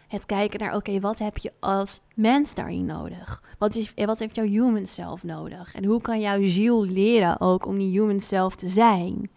het 0.07 0.25
kijken 0.25 0.59
naar, 0.59 0.75
oké, 0.75 0.99
wat 0.99 1.17
heb 1.17 1.37
je 1.37 1.53
als 1.59 2.01
mens 2.15 2.53
daarin 2.55 2.85
nodig? 2.85 3.43
Wat, 3.57 3.75
is, 3.75 3.93
wat 3.95 4.19
heeft 4.19 4.35
jouw 4.35 4.45
human 4.45 4.85
self 4.85 5.23
nodig? 5.23 5.75
En 5.75 5.85
hoe 5.85 6.01
kan 6.01 6.19
jouw 6.19 6.45
ziel 6.45 6.85
leren 6.85 7.41
ook 7.41 7.65
om 7.65 7.77
die 7.77 7.99
human 7.99 8.19
self 8.19 8.55
te 8.55 8.69
zijn? 8.69 9.29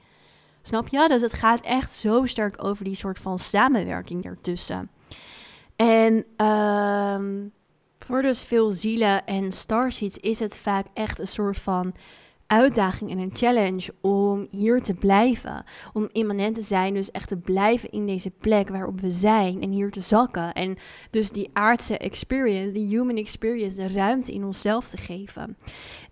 Snap 0.63 0.89
je? 0.89 1.09
Dus 1.09 1.23
het 1.23 1.33
gaat 1.33 1.61
echt 1.61 1.93
zo 1.93 2.27
sterk 2.27 2.65
over 2.65 2.85
die 2.85 2.95
soort 2.95 3.19
van 3.19 3.39
samenwerking 3.39 4.25
ertussen. 4.25 4.91
En 5.77 6.47
um, 6.47 7.53
voor 7.99 8.23
dus 8.23 8.45
veel 8.45 8.73
zielen 8.73 9.27
en 9.27 9.53
starseeds 9.53 10.19
is 10.19 10.39
het 10.39 10.57
vaak 10.57 10.87
echt 10.95 11.19
een 11.19 11.29
soort 11.29 11.59
van 11.59 11.95
uitdaging 12.51 13.11
en 13.11 13.19
een 13.19 13.31
challenge 13.35 13.95
om 14.01 14.47
hier 14.51 14.83
te 14.83 14.95
blijven. 14.95 15.65
Om 15.93 16.09
immanent 16.13 16.55
te 16.55 16.61
zijn, 16.61 16.95
dus 16.95 17.11
echt 17.11 17.29
te 17.29 17.37
blijven 17.37 17.91
in 17.91 18.07
deze 18.07 18.31
plek 18.31 18.69
waarop 18.69 19.01
we 19.01 19.11
zijn 19.11 19.63
en 19.63 19.71
hier 19.71 19.91
te 19.91 20.01
zakken. 20.01 20.53
En 20.53 20.77
dus 21.11 21.31
die 21.31 21.51
aardse 21.53 21.99
experience, 21.99 22.73
die 22.73 22.87
human 22.87 23.17
experience, 23.17 23.77
de 23.77 23.95
ruimte 23.95 24.33
in 24.33 24.45
onszelf 24.45 24.89
te 24.89 24.97
geven. 24.97 25.57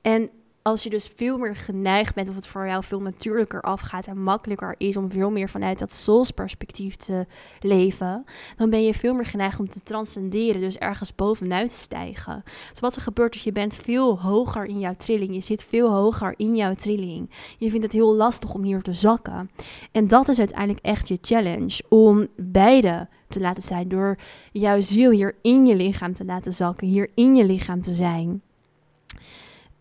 En 0.03 0.31
als 0.63 0.83
je 0.83 0.91
dus 0.91 1.11
veel 1.17 1.39
meer 1.39 1.57
geneigd 1.57 2.15
bent, 2.15 2.29
of 2.29 2.35
het 2.35 2.47
voor 2.47 2.67
jou 2.67 2.85
veel 2.85 3.01
natuurlijker 3.01 3.61
afgaat 3.61 4.07
en 4.07 4.23
makkelijker 4.23 4.75
is 4.79 4.97
om 4.97 5.11
veel 5.11 5.31
meer 5.31 5.49
vanuit 5.49 5.79
dat 5.79 5.93
soulsperspectief 5.93 6.97
te 6.97 7.27
leven, 7.61 8.25
dan 8.57 8.71
ben 8.71 8.85
je 8.85 8.95
veel 8.95 9.15
meer 9.15 9.27
geneigd 9.27 9.61
om 9.61 9.69
te 9.69 9.83
transcenderen, 9.83 10.61
dus 10.61 10.79
ergens 10.79 11.15
bovenuit 11.15 11.71
te 11.71 11.77
stijgen. 11.77 12.43
Dus 12.71 12.81
wat 12.81 12.97
er 12.97 13.03
gebeurt 13.03 13.35
is, 13.35 13.43
je 13.43 13.53
bent 13.53 13.77
veel 13.77 14.21
hoger 14.21 14.65
in 14.65 14.79
jouw 14.79 14.95
trilling, 14.97 15.35
je 15.35 15.41
zit 15.41 15.65
veel 15.65 15.91
hoger 15.91 16.35
in 16.37 16.57
jouw 16.57 16.75
trilling. 16.75 17.31
Je 17.59 17.71
vindt 17.71 17.85
het 17.85 17.93
heel 17.93 18.15
lastig 18.15 18.55
om 18.55 18.63
hier 18.63 18.83
te 18.83 18.95
zakken. 18.95 19.51
En 19.93 20.09
dat 20.09 20.29
is 20.29 20.39
uiteindelijk 20.39 20.85
echt 20.85 21.09
je 21.09 21.19
challenge, 21.21 21.83
om 21.89 22.27
beide 22.37 23.09
te 23.29 23.41
laten 23.41 23.63
zijn, 23.63 23.89
door 23.89 24.19
jouw 24.53 24.81
ziel 24.81 25.11
hier 25.11 25.37
in 25.43 25.67
je 25.67 25.77
lichaam 25.77 26.15
te 26.15 26.25
laten 26.25 26.55
zakken, 26.55 26.87
hier 26.87 27.11
in 27.15 27.35
je 27.35 27.45
lichaam 27.45 27.81
te 27.81 27.95
zijn. 27.95 28.43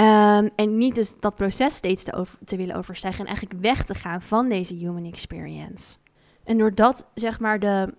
Um, 0.01 0.49
en 0.55 0.77
niet 0.77 0.95
dus 0.95 1.19
dat 1.19 1.36
proces 1.36 1.75
steeds 1.75 2.03
te, 2.03 2.57
willen 2.57 2.75
overstijgen 2.75 3.19
en 3.19 3.25
eigenlijk 3.25 3.62
weg 3.62 3.86
te 3.86 3.93
gaan 3.93 4.21
van 4.21 4.49
deze 4.49 4.75
human 4.75 5.05
experience. 5.05 5.97
En 6.43 6.57
doordat 6.57 7.07
zeg 7.13 7.39
maar 7.39 7.60
de 7.60 7.93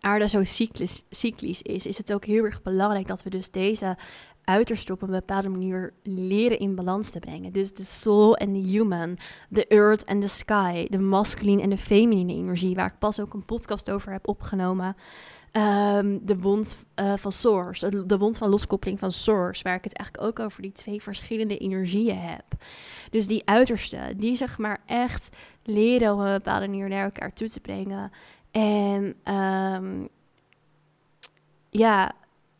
aarde 0.00 0.28
zo 0.28 0.44
cyclisch, 0.44 1.02
cyclisch 1.10 1.62
is, 1.62 1.86
is 1.86 1.98
het 1.98 2.12
ook 2.12 2.24
heel 2.24 2.44
erg 2.44 2.62
belangrijk 2.62 3.06
dat 3.06 3.22
we 3.22 3.30
dus 3.30 3.50
deze 3.50 3.96
uiterste 4.44 4.92
op 4.92 5.02
een 5.02 5.10
bepaalde 5.10 5.48
manier 5.48 5.92
leren 6.02 6.58
in 6.58 6.74
balans 6.74 7.10
te 7.10 7.18
brengen. 7.18 7.52
Dus 7.52 7.74
de 7.74 7.84
soul 7.84 8.36
en 8.36 8.52
de 8.52 8.58
human, 8.58 9.18
de 9.48 9.66
earth 9.66 10.04
en 10.04 10.20
de 10.20 10.28
sky, 10.28 10.86
de 10.88 10.98
masculine 10.98 11.62
en 11.62 11.70
de 11.70 11.76
feminine 11.76 12.32
energie, 12.32 12.74
waar 12.74 12.90
ik 12.92 12.98
pas 12.98 13.20
ook 13.20 13.34
een 13.34 13.44
podcast 13.44 13.90
over 13.90 14.12
heb 14.12 14.28
opgenomen. 14.28 14.96
Ehm, 15.52 16.18
de 16.22 16.38
wond 16.38 16.76
uh, 17.00 17.12
van 17.16 17.32
Source, 17.32 18.06
de 18.06 18.18
wond 18.18 18.38
van 18.38 18.48
loskoppeling 18.48 18.98
van 18.98 19.12
Source, 19.12 19.62
waar 19.62 19.74
ik 19.74 19.84
het 19.84 19.92
eigenlijk 19.92 20.28
ook 20.28 20.46
over 20.46 20.62
die 20.62 20.72
twee 20.72 21.02
verschillende 21.02 21.58
energieën 21.58 22.18
heb. 22.18 22.44
Dus 23.10 23.26
die 23.26 23.42
uiterste, 23.44 24.12
die 24.16 24.36
zeg 24.36 24.58
maar 24.58 24.80
echt 24.86 25.30
leren 25.62 26.12
op 26.12 26.18
een 26.18 26.32
bepaalde 26.32 26.68
manier 26.68 26.88
naar 26.88 27.04
elkaar 27.04 27.32
toe 27.32 27.48
te 27.48 27.60
brengen. 27.60 28.12
En 28.50 29.14
um, 29.34 30.08
ja, 31.70 32.12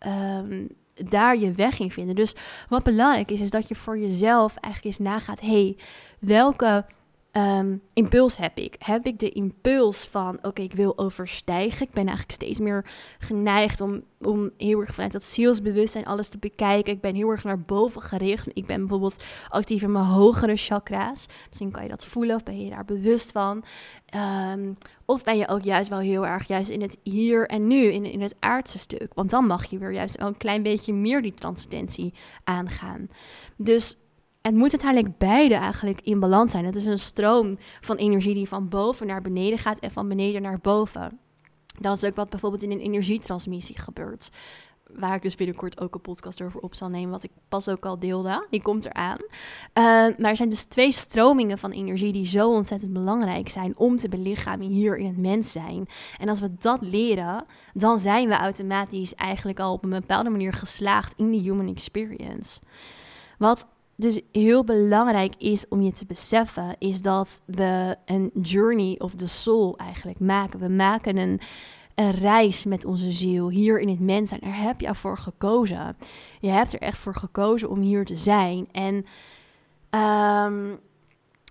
um, 0.07 0.69
daar 0.95 1.39
je 1.39 1.53
weg 1.53 1.79
in 1.79 1.91
vinden. 1.91 2.15
Dus 2.15 2.35
wat 2.69 2.83
belangrijk 2.83 3.31
is, 3.31 3.41
is 3.41 3.51
dat 3.51 3.69
je 3.69 3.75
voor 3.75 3.99
jezelf 3.99 4.57
eigenlijk 4.57 4.99
eens 4.99 5.09
nagaat: 5.09 5.41
hey, 5.41 5.77
welke 6.19 6.85
um, 7.33 7.83
impuls 7.93 8.37
heb 8.37 8.59
ik? 8.59 8.77
Heb 8.79 9.07
ik 9.07 9.19
de 9.19 9.31
impuls 9.31 10.05
van, 10.05 10.39
oké, 10.43 10.63
ik 10.63 10.73
wil 10.73 10.99
overstijgen. 10.99 11.87
Ik 11.87 11.93
ben 11.93 12.07
eigenlijk 12.07 12.33
steeds 12.33 12.59
meer 12.59 12.85
geneigd 13.19 13.81
om, 13.81 14.03
om 14.21 14.51
heel 14.57 14.81
erg 14.81 14.95
vanuit 14.95 15.13
dat 15.13 15.25
zielsbewustzijn 15.25 16.05
alles 16.05 16.29
te 16.29 16.39
bekijken. 16.39 16.93
Ik 16.93 17.01
ben 17.01 17.15
heel 17.15 17.31
erg 17.31 17.45
naar 17.45 17.61
boven 17.61 18.03
gericht. 18.03 18.49
Ik 18.53 18.67
ben 18.67 18.81
bijvoorbeeld 18.81 19.23
actief 19.49 19.83
in 19.83 19.93
mijn 19.93 20.05
hogere 20.05 20.57
chakra's. 20.57 21.27
Misschien 21.49 21.71
kan 21.71 21.83
je 21.83 21.89
dat 21.89 22.07
voelen 22.07 22.37
of 22.37 22.43
ben 22.43 22.65
je 22.65 22.71
daar 22.71 22.85
bewust 22.85 23.31
van. 23.31 23.65
Um, 24.53 24.77
of 25.05 25.25
ben 25.25 25.39
je 25.39 25.49
ook 25.49 25.63
juist 25.63 25.89
wel 25.89 25.99
heel 25.99 26.27
erg 26.27 26.47
juist 26.47 26.71
in 26.71 26.83
het 26.83 26.99
hier 27.03 27.47
en 27.47 27.67
nu, 27.67 27.85
in, 27.85 28.05
in 28.05 28.21
het 28.21 28.37
aardse 28.39 28.79
stuk. 28.79 29.15
Want 29.15 29.31
dan 29.31 29.47
mag 29.47 29.65
je 29.65 29.79
weer 29.79 29.93
juist 29.93 30.17
wel 30.17 30.29
een 30.29 30.37
klein 30.37 30.63
beetje 30.63 30.93
meer 30.93 31.23
die 31.23 31.35
transcendentie 31.35 32.15
aangaan. 32.45 33.09
Dus 33.57 33.97
het 34.43 34.55
moet 34.55 34.71
uiteindelijk 34.71 35.19
beide 35.19 35.55
eigenlijk 35.55 36.01
in 36.01 36.21
balans 36.21 36.51
zijn. 36.51 36.65
Het 36.65 36.77
is 36.77 36.87
een 36.87 36.99
stroom 36.99 37.57
van 37.81 37.97
energie 37.97 38.35
die 38.35 38.49
van 38.49 38.69
boven 38.69 39.07
naar 39.07 39.23
beneden 39.23 39.59
gaat 39.59 39.79
en 39.79 39.91
van 39.91 40.09
beneden 40.09 40.43
naar 40.43 40.59
boven. 40.63 41.19
Dat 41.79 41.97
is 41.97 42.05
ook 42.05 42.17
wat 42.17 42.31
bijvoorbeeld 42.31 42.63
in 42.63 42.71
een 42.71 42.81
energietransmissie 42.81 43.79
gebeurt. 43.79 44.31
Waar 44.87 45.15
ik 45.15 45.23
dus 45.23 45.35
binnenkort 45.35 45.81
ook 45.81 45.95
een 45.95 46.01
podcast 46.01 46.43
over 46.43 46.61
op 46.61 46.75
zal 46.75 46.89
nemen, 46.89 47.11
wat 47.11 47.23
ik 47.23 47.31
pas 47.49 47.69
ook 47.69 47.87
al 47.87 47.99
deelde. 47.99 48.47
Die 48.51 48.63
komt 48.63 48.85
eraan. 48.85 49.19
Uh, 49.21 49.35
maar 50.19 50.31
er 50.31 50.37
zijn 50.37 50.49
dus 50.49 50.65
twee 50.65 50.93
stromingen 50.93 51.59
van 51.59 51.71
energie 51.71 52.13
die 52.13 52.27
zo 52.27 52.51
ontzettend 52.51 52.93
belangrijk 52.93 53.49
zijn 53.49 53.77
om 53.77 53.97
te 53.97 54.09
belichamen 54.09 54.67
hier 54.67 54.97
in 54.97 55.07
het 55.07 55.17
mens 55.17 55.53
zijn. 55.53 55.87
En 56.19 56.29
als 56.29 56.41
we 56.41 56.55
dat 56.59 56.81
leren, 56.81 57.45
dan 57.75 58.01
zijn 58.01 58.29
we 58.29 58.35
automatisch 58.35 59.15
eigenlijk 59.15 59.61
al 59.61 59.73
op 59.73 59.85
een 59.85 59.91
bepaalde 59.91 60.31
manier 60.31 60.53
geslaagd 60.53 61.15
in 61.17 61.31
de 61.31 61.39
human 61.39 61.69
experience. 61.69 62.61
Wat 63.39 63.67
dus 63.97 64.21
heel 64.33 64.65
belangrijk 64.65 65.35
is 65.39 65.69
om 65.69 65.83
je 65.83 65.93
te 65.93 66.07
beseffen, 66.07 66.77
is 66.79 67.01
dat 67.01 67.41
we 67.45 67.97
een 68.05 68.31
journey 68.43 68.95
of 68.99 69.15
the 69.15 69.27
soul 69.27 69.77
eigenlijk 69.77 70.21
maken. 70.21 70.61
We 70.61 70.69
maken 70.69 71.17
een, 71.17 71.41
een 71.95 72.11
reis 72.11 72.65
met 72.65 72.85
onze 72.85 73.11
ziel 73.11 73.51
hier 73.51 73.81
in 73.81 73.89
het 73.89 74.01
mens 74.01 74.29
zijn. 74.29 74.41
Daar 74.41 74.63
heb 74.63 74.81
je 74.81 74.95
voor 74.95 75.19
gekozen. 75.19 75.97
Je 76.41 76.49
hebt 76.49 76.73
er 76.73 76.81
echt 76.81 76.99
voor 76.99 77.15
gekozen 77.15 77.71
om 77.71 77.81
hier 77.81 78.05
te 78.05 78.17
zijn. 78.17 78.69
En 78.73 79.05
um, 80.01 80.79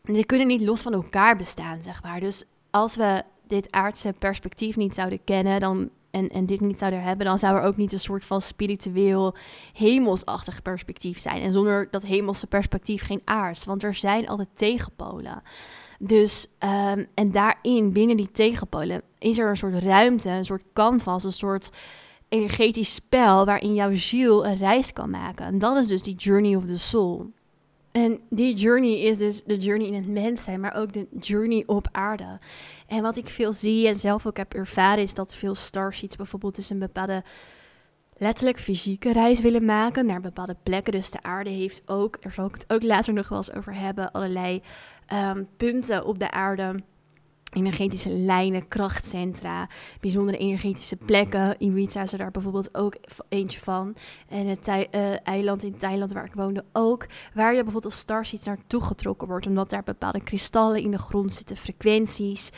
die 0.04 0.26
kunnen 0.26 0.48
niet 0.48 0.62
los 0.62 0.82
van 0.82 0.94
elkaar 0.94 1.38
bestaan, 1.38 1.82
zeg 1.82 2.04
maar. 2.04 2.20
Dus 2.20 2.44
als 2.70 2.96
we 2.96 3.24
dit 3.48 3.72
aardse 3.72 4.14
perspectief 4.20 4.76
niet 4.76 4.96
zouden 4.96 5.24
kennen, 5.24 5.60
dan 5.60 5.90
en, 6.12 6.30
en 6.30 6.46
dit 6.46 6.60
niet 6.60 6.78
zouden 6.78 7.02
hebben, 7.02 7.26
dan 7.26 7.40
zou 7.40 7.56
er 7.56 7.64
ook 7.64 7.78
niet 7.78 7.94
een 7.94 8.00
soort 8.00 8.26
van 8.26 8.42
spiritueel, 8.42 9.36
hemelsachtig 9.74 10.62
perspectief 10.62 11.20
zijn. 11.20 11.42
En 11.42 11.52
zonder 11.52 11.88
dat 11.92 12.02
hemelse 12.02 12.48
perspectief 12.48 13.04
geen 13.04 13.22
aards, 13.26 13.66
want 13.66 13.84
er 13.84 13.96
zijn 13.96 14.28
altijd 14.28 14.50
tegenpolen. 14.54 15.42
Dus, 16.00 16.48
um, 16.60 17.08
en 17.14 17.32
daarin, 17.32 17.92
binnen 17.92 18.18
die 18.18 18.32
tegenpolen, 18.32 19.02
is 19.20 19.38
er 19.38 19.50
een 19.50 19.58
soort 19.58 19.84
ruimte, 19.84 20.30
een 20.30 20.46
soort 20.46 20.68
canvas, 20.74 21.24
een 21.24 21.32
soort 21.32 21.70
energetisch 22.30 22.94
spel 22.94 23.46
waarin 23.46 23.74
jouw 23.74 23.96
ziel 23.96 24.46
een 24.46 24.58
reis 24.58 24.94
kan 24.94 25.10
maken. 25.10 25.46
En 25.46 25.60
dat 25.60 25.78
is 25.78 25.88
dus 25.88 26.04
die 26.04 26.16
journey 26.16 26.56
of 26.56 26.66
the 26.66 26.78
soul. 26.78 27.32
En 27.92 28.20
die 28.30 28.56
journey 28.56 29.00
is 29.00 29.18
dus 29.18 29.44
de 29.44 29.58
journey 29.58 29.88
in 29.88 29.94
het 29.94 30.08
mens 30.08 30.44
zijn, 30.44 30.60
maar 30.60 30.76
ook 30.76 30.94
de 30.94 31.08
journey 31.20 31.64
op 31.66 31.88
aarde. 31.92 32.40
En 32.88 33.02
wat 33.02 33.18
ik 33.18 33.28
veel 33.28 33.54
zie 33.54 33.88
en 33.88 33.96
zelf 33.96 34.26
ook 34.26 34.38
heb 34.38 34.54
ervaren, 34.54 35.04
is 35.04 35.14
dat 35.14 35.36
veel 35.36 35.56
starsheets 35.56 36.16
bijvoorbeeld 36.16 36.56
dus 36.56 36.70
een 36.70 36.80
bepaalde 36.80 37.24
letterlijk 38.18 38.60
fysieke 38.60 39.12
reis 39.12 39.42
willen 39.42 39.66
maken 39.66 40.06
naar 40.06 40.22
bepaalde 40.22 40.56
plekken. 40.64 40.94
Dus 40.94 41.12
de 41.12 41.24
aarde 41.24 41.50
heeft 41.50 41.82
ook, 41.86 42.22
daar 42.22 42.34
zal 42.34 42.46
ik 42.46 42.54
het 42.54 42.66
ook 42.68 42.84
later 42.84 43.14
nog 43.14 43.30
wel 43.30 43.38
eens 43.38 43.54
over 43.54 43.76
hebben, 43.76 44.12
allerlei 44.12 44.62
um, 45.14 45.48
punten 45.58 46.06
op 46.06 46.20
de 46.20 46.32
aarde 46.32 46.84
energetische 47.52 48.10
lijnen, 48.10 48.68
krachtcentra, 48.68 49.70
bijzondere 50.00 50.38
energetische 50.38 50.96
plekken. 50.96 51.56
Ibiza 51.58 52.02
is 52.02 52.12
er 52.12 52.18
daar 52.18 52.32
bijvoorbeeld 52.32 52.76
ook 52.76 52.96
eentje 53.30 53.60
van. 53.60 53.96
En 54.30 54.48
het 54.48 54.68
uh, 54.68 55.28
eiland 55.28 55.64
in 55.64 55.78
Thailand 55.78 56.14
waar 56.14 56.26
ik 56.26 56.34
woonde 56.34 56.66
ook. 56.74 57.06
Waar 57.34 57.50
je 57.50 57.64
bijvoorbeeld 57.64 57.94
als 57.94 57.98
starseeds 57.98 58.46
naartoe 58.46 58.82
getrokken 58.82 59.28
wordt. 59.28 59.48
Omdat 59.48 59.70
daar 59.70 59.84
bepaalde 59.84 60.24
kristallen 60.24 60.82
in 60.82 60.92
de 60.92 60.98
grond 60.98 61.34
zitten, 61.34 61.58
frequenties. 61.58 62.50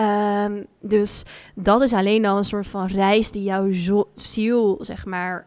Um, 0.00 0.66
dus 0.80 1.22
dat 1.54 1.82
is 1.82 1.92
alleen 1.92 2.26
al 2.26 2.36
een 2.36 2.44
soort 2.44 2.66
van 2.66 2.86
reis 2.86 3.30
die 3.30 3.42
jouw 3.42 3.72
ziel, 4.14 4.78
zeg 4.80 5.06
maar, 5.06 5.44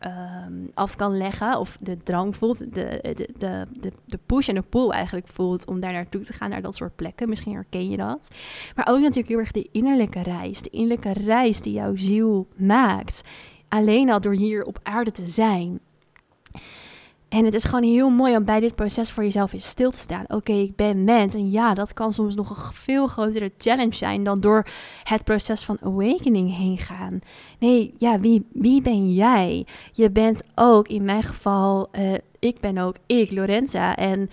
um, 0.48 0.72
af 0.74 0.96
kan 0.96 1.18
leggen. 1.18 1.60
Of 1.60 1.78
de 1.82 1.98
drang 1.98 2.36
voelt, 2.36 2.58
de, 2.58 3.00
de, 3.02 3.30
de, 3.38 3.66
de, 3.80 3.92
de 4.06 4.20
push 4.26 4.50
en 4.50 4.56
de 4.56 4.62
pull 4.62 4.90
eigenlijk 4.90 5.28
voelt 5.28 5.66
om 5.66 5.80
daar 5.80 5.94
naartoe 5.94 6.22
te 6.22 6.34
gaan, 6.34 6.50
naar 6.50 6.62
dat 6.62 6.76
soort 6.76 6.96
plekken. 6.96 7.30
Misschien 7.30 7.54
herken 7.54 7.90
je 7.90 7.98
dat. 7.98 8.32
Maar 8.76 8.88
ook 8.90 9.00
natuurlijk 9.00 9.28
heel 9.28 9.40
erg 9.40 9.52
de 9.52 9.70
innerlijke 9.72 10.22
reis. 10.22 10.62
De 10.62 10.70
innerlijke 10.70 11.14
reis 11.14 11.62
die 11.62 11.74
jouw 11.74 11.96
ziel 11.96 12.48
maakt. 12.56 13.22
Alleen 13.70 14.10
al 14.10 14.22
door 14.22 14.36
hier 14.36 14.64
op 14.64 14.80
aarde 14.84 15.12
te 15.12 15.26
zijn. 15.26 15.80
En 17.32 17.46
het 17.46 17.54
is 17.54 17.64
gewoon 17.64 17.84
heel 17.84 18.10
mooi 18.10 18.38
om 18.38 18.46
bij 18.46 18.60
dit 18.60 18.76
proces 18.76 19.12
voor 19.12 19.24
jezelf 19.24 19.54
eens 19.54 19.68
stil 19.68 19.92
te 19.92 19.98
staan. 19.98 20.24
Oké, 20.28 20.52
ik 20.52 20.76
ben 20.76 21.04
mens. 21.04 21.34
En 21.34 21.52
ja, 21.52 21.74
dat 21.74 21.94
kan 21.94 22.14
soms 22.14 22.36
nog 22.36 22.50
een 22.50 22.74
veel 22.74 23.08
grotere 23.08 23.52
challenge 23.58 23.96
zijn 23.96 24.24
dan 24.24 24.40
door 24.40 24.66
het 25.04 25.24
proces 25.24 25.64
van 25.64 25.78
awakening 25.82 26.58
heen 26.58 26.78
gaan. 26.78 27.20
Nee, 27.60 27.94
ja, 27.98 28.20
wie, 28.20 28.46
wie 28.54 28.82
ben 28.82 29.14
jij? 29.14 29.66
Je 29.94 30.10
bent 30.10 30.44
ook, 30.56 30.88
in 30.88 31.04
mijn 31.04 31.24
geval, 31.24 31.90
uh, 31.92 32.14
ik 32.40 32.60
ben 32.60 32.78
ook 32.78 32.96
ik, 33.06 33.32
Lorenza. 33.32 33.96
En 33.96 34.30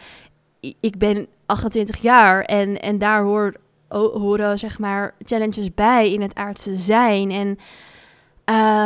ik 0.81 0.99
ben 0.99 1.27
28 1.47 1.97
jaar 1.97 2.43
en, 2.43 2.81
en 2.81 2.99
daar 2.99 3.23
hoort 3.23 3.57
horen 3.89 4.59
zeg 4.59 4.79
maar 4.79 5.15
challenges 5.19 5.75
bij 5.75 6.13
in 6.13 6.23
het 6.23 6.35
aardse 6.35 6.75
zijn 6.75 7.31
en 7.31 7.59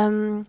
um, 0.05 0.45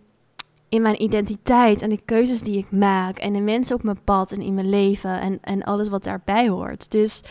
in 0.69 0.81
mijn 0.81 1.01
identiteit 1.01 1.81
en 1.81 1.89
de 1.89 2.01
keuzes 2.05 2.41
die 2.41 2.57
ik 2.57 2.71
maak 2.71 3.17
en 3.17 3.33
de 3.33 3.41
mensen 3.41 3.75
op 3.75 3.83
mijn 3.83 4.03
pad 4.03 4.31
en 4.31 4.41
in 4.41 4.53
mijn 4.53 4.69
leven 4.69 5.21
en, 5.21 5.37
en 5.41 5.63
alles 5.63 5.89
wat 5.89 6.03
daarbij 6.03 6.49
hoort. 6.49 6.91
Dus 6.91 7.21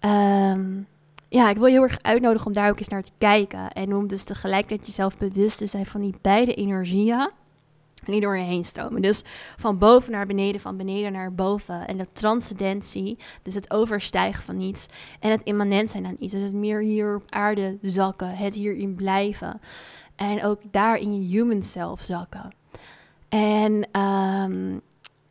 um, 0.00 0.86
ja, 1.28 1.50
ik 1.50 1.56
wil 1.56 1.66
je 1.66 1.72
heel 1.72 1.82
erg 1.82 2.02
uitnodigen 2.02 2.46
om 2.46 2.52
daar 2.52 2.70
ook 2.70 2.78
eens 2.78 2.88
naar 2.88 3.02
te 3.02 3.12
kijken 3.18 3.72
en 3.72 3.94
om 3.94 4.06
dus 4.06 4.24
tegelijkertijd 4.24 4.86
jezelf 4.86 5.18
bewust 5.18 5.58
te 5.58 5.66
zijn 5.66 5.86
van 5.86 6.00
die 6.00 6.14
beide 6.20 6.54
energieën 6.54 7.30
die 8.12 8.20
door 8.20 8.36
je 8.36 8.44
heen 8.44 8.64
stromen. 8.64 9.02
Dus 9.02 9.22
van 9.56 9.78
boven 9.78 10.12
naar 10.12 10.26
beneden, 10.26 10.60
van 10.60 10.76
beneden 10.76 11.12
naar 11.12 11.34
boven. 11.34 11.86
En 11.86 11.96
de 11.96 12.06
transcendentie, 12.12 13.18
dus 13.42 13.54
het 13.54 13.70
overstijgen 13.70 14.42
van 14.42 14.60
iets. 14.60 14.86
En 15.20 15.30
het 15.30 15.42
immanent 15.42 15.90
zijn 15.90 16.06
aan 16.06 16.16
iets. 16.18 16.32
Dus 16.32 16.42
het 16.42 16.54
meer 16.54 16.80
hier 16.80 17.14
op 17.14 17.24
aarde 17.28 17.78
zakken, 17.82 18.36
het 18.36 18.54
hierin 18.54 18.94
blijven. 18.94 19.60
En 20.16 20.44
ook 20.44 20.60
daar 20.70 20.96
in 20.96 21.22
je 21.22 21.28
human 21.28 21.62
self 21.62 22.00
zakken. 22.00 22.52
En 23.34 24.00
um, 24.00 24.80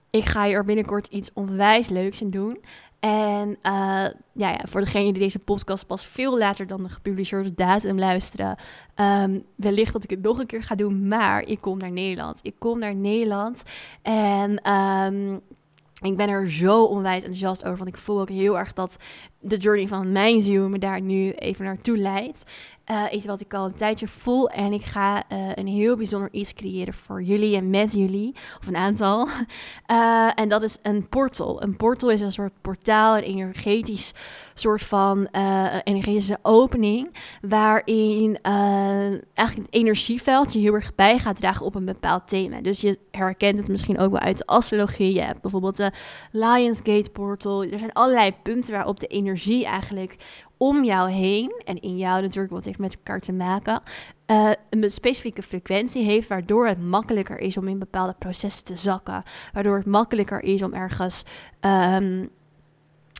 ik 0.10 0.26
ga 0.26 0.46
hier 0.46 0.64
binnenkort 0.64 1.08
iets 1.08 1.30
onwijs 1.34 1.90
leuks 1.90 2.22
in 2.22 2.30
doen. 2.30 2.64
En 3.00 3.50
uh, 3.50 4.06
ja, 4.34 4.50
ja, 4.50 4.60
voor 4.64 4.82
degene 4.82 5.12
die 5.12 5.22
deze 5.22 5.40
podcast 5.40 5.88
pas 5.88 6.06
veel 6.06 6.38
later 6.38 6.68
dan 6.68 6.84
de 6.84 6.90
gepubliceerde 6.90 7.54
datum 7.54 8.00
luisteren, 8.00 8.58
um, 8.96 9.44
wellicht 9.56 9.94
dat 9.94 10.04
ik 10.04 10.10
het 10.10 10.22
nog 10.22 10.40
een 10.40 10.46
keer 10.46 10.64
ga 10.64 10.76
doen, 10.76 11.08
maar 11.08 11.42
ik 11.42 11.62
kom 11.62 11.78
naar 11.78 11.92
Nederland. 11.92 12.40
Ik 12.42 12.56
kom 12.60 12.80
naar 12.80 12.96
Nederland 12.96 13.64
en 14.02 14.72
um, 14.72 15.42
ik 16.02 16.18
ben 16.18 16.30
er 16.30 16.52
zo 16.52 16.84
onwijs 16.84 17.24
enthousiast 17.24 17.64
over, 17.64 17.78
want 17.78 17.90
ik 17.90 17.98
voel 17.98 18.20
ook 18.20 18.30
heel 18.30 18.58
erg 18.58 18.74
dat 18.74 18.96
de 19.44 19.58
journey 19.58 19.88
van 19.88 20.12
mijn 20.12 20.42
ziel 20.42 20.70
me 20.70 20.80
daar 20.80 21.02
nu 21.02 21.32
even 21.32 21.66
naartoe 21.66 21.98
leidt. 21.98 22.44
Uh, 22.92 23.04
iets 23.12 23.26
wat 23.26 23.42
ik 23.42 23.54
al 23.54 23.66
een 23.66 23.76
tijdje 23.76 24.08
voel. 24.08 24.50
En 24.50 24.74
ik 24.74 24.84
ga 24.84 25.24
uh, 25.32 25.50
een 25.54 25.68
heel 25.68 25.96
bijzonder 25.96 26.30
iets 26.32 26.54
creëren 26.54 26.94
voor 26.94 27.22
jullie 27.22 27.56
en 27.56 27.70
met 27.70 27.94
jullie. 27.94 28.34
Of 28.60 28.68
een 28.68 28.76
aantal. 28.76 29.28
Uh, 29.92 30.30
en 30.42 30.50
dat 30.50 30.64
is 30.64 30.78
een 30.82 31.10
portal. 31.10 31.64
Een 31.64 31.78
portal 31.78 32.12
is 32.12 32.22
een 32.22 32.32
soort 32.32 32.54
portaal, 32.62 33.18
een 33.18 33.24
energetisch 33.24 34.14
soort 34.54 34.82
van 34.82 35.28
energetische 35.84 36.38
opening. 36.42 37.16
Waarin 37.42 38.42
eigenlijk 38.42 39.56
het 39.56 39.68
energieveld 39.70 40.54
je 40.54 40.60
heel 40.60 40.74
erg 40.74 40.96
bij 40.96 41.20
gaat 41.20 41.38
dragen 41.38 41.66
op 41.66 41.76
een 41.76 41.86
bepaald 41.86 42.28
thema. 42.28 42.62
Dus 42.62 42.82
je 42.82 43.00
herkent 43.12 43.58
het 43.58 43.68
misschien 43.68 44.00
ook 44.00 44.12
wel 44.12 44.20
uit 44.20 44.38
de 44.38 44.46
astrologie. 44.46 45.14
Je 45.14 45.22
hebt 45.22 45.42
bijvoorbeeld 45.42 45.78
de 45.78 45.92
Lionsgate 46.32 47.10
portal. 47.10 47.64
Er 47.64 47.80
zijn 47.80 47.94
allerlei 47.94 48.34
punten 48.44 48.74
waarop 48.74 49.00
de 49.00 49.08
energie 49.08 49.33
eigenlijk 49.66 50.16
om 50.58 50.84
jou 50.84 51.12
heen 51.12 51.62
en 51.66 51.82
in 51.82 51.98
jou 51.98 52.22
natuurlijk, 52.22 52.54
wat 52.54 52.66
heeft 52.66 52.80
met 52.80 52.96
elkaar 52.96 53.20
te 53.20 53.34
maken, 53.34 53.82
uh, 54.28 54.52
een 54.70 54.92
specifieke 54.92 55.42
frequentie 55.42 56.04
heeft, 56.04 56.28
waardoor 56.28 56.68
het 56.68 56.82
makkelijker 56.82 57.40
is 57.40 57.58
om 57.58 57.68
in 57.68 57.80
bepaalde 57.80 58.16
processen 58.20 58.64
te 58.64 58.76
zakken. 58.76 59.24
Waardoor 59.54 59.78
het 59.78 59.86
makkelijker 59.86 60.44
is 60.44 60.64
om 60.64 60.74
ergens. 60.74 61.24
Um, 61.62 62.30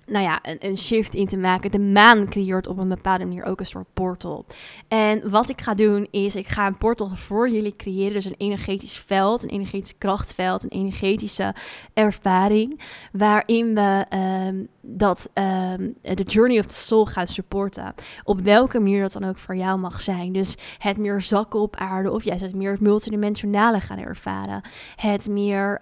nou 0.06 0.24
ja, 0.24 0.40
een, 0.42 0.58
een, 0.60 0.78
shift 0.78 1.16
in 1.16 1.28
te 1.28 1.38
maken. 1.38 1.72
De 1.72 1.80
maan 1.80 2.30
creëert 2.30 2.68
op 2.68 2.78
een 2.78 2.90
bepaalde 2.90 3.26
manier 3.26 3.44
ook 3.44 3.60
een 3.60 3.66
soort 3.66 3.94
portal. 3.94 4.46
En 4.88 5.30
wat 5.30 5.50
ik 5.50 5.62
ga 5.62 5.74
doen 5.74 6.08
is, 6.12 6.36
ik 6.36 6.48
ga 6.48 6.68
een 6.68 6.78
portal 6.78 7.12
voor 7.16 7.50
jullie 7.50 7.76
creëren. 7.76 8.14
Dus 8.14 8.26
een 8.26 8.36
energetisch 8.38 8.98
veld, 8.98 9.44
een 9.44 9.50
energetisch 9.50 9.98
krachtveld, 9.98 10.64
een 10.64 10.70
energetische 10.70 11.56
ervaring. 11.94 12.80
Waarin 13.12 13.76
we 13.76 14.06
um, 14.48 14.68
dat 14.82 15.30
um, 15.34 15.96
de 16.02 16.24
journey 16.24 16.60
of 16.60 16.66
the 16.66 16.76
soul 16.76 17.06
gaan 17.06 17.28
supporten. 17.28 17.94
Op 18.24 18.42
welke 18.42 18.80
manier 18.80 19.02
dat 19.02 19.12
dan 19.12 19.24
ook 19.24 19.38
voor 19.38 19.56
jou 19.56 19.80
mag 19.80 20.02
zijn. 20.02 20.34
Dus 20.34 20.56
het 20.78 20.98
meer 20.98 21.22
zakken 21.22 21.60
op 21.60 21.76
aarde 21.76 22.12
of 22.12 22.24
juist 22.24 22.42
het 22.42 22.56
meer 22.56 22.78
multidimensionale 22.80 23.80
gaan 23.80 24.00
ervaren. 24.00 24.62
Het 24.96 25.30
meer 25.30 25.82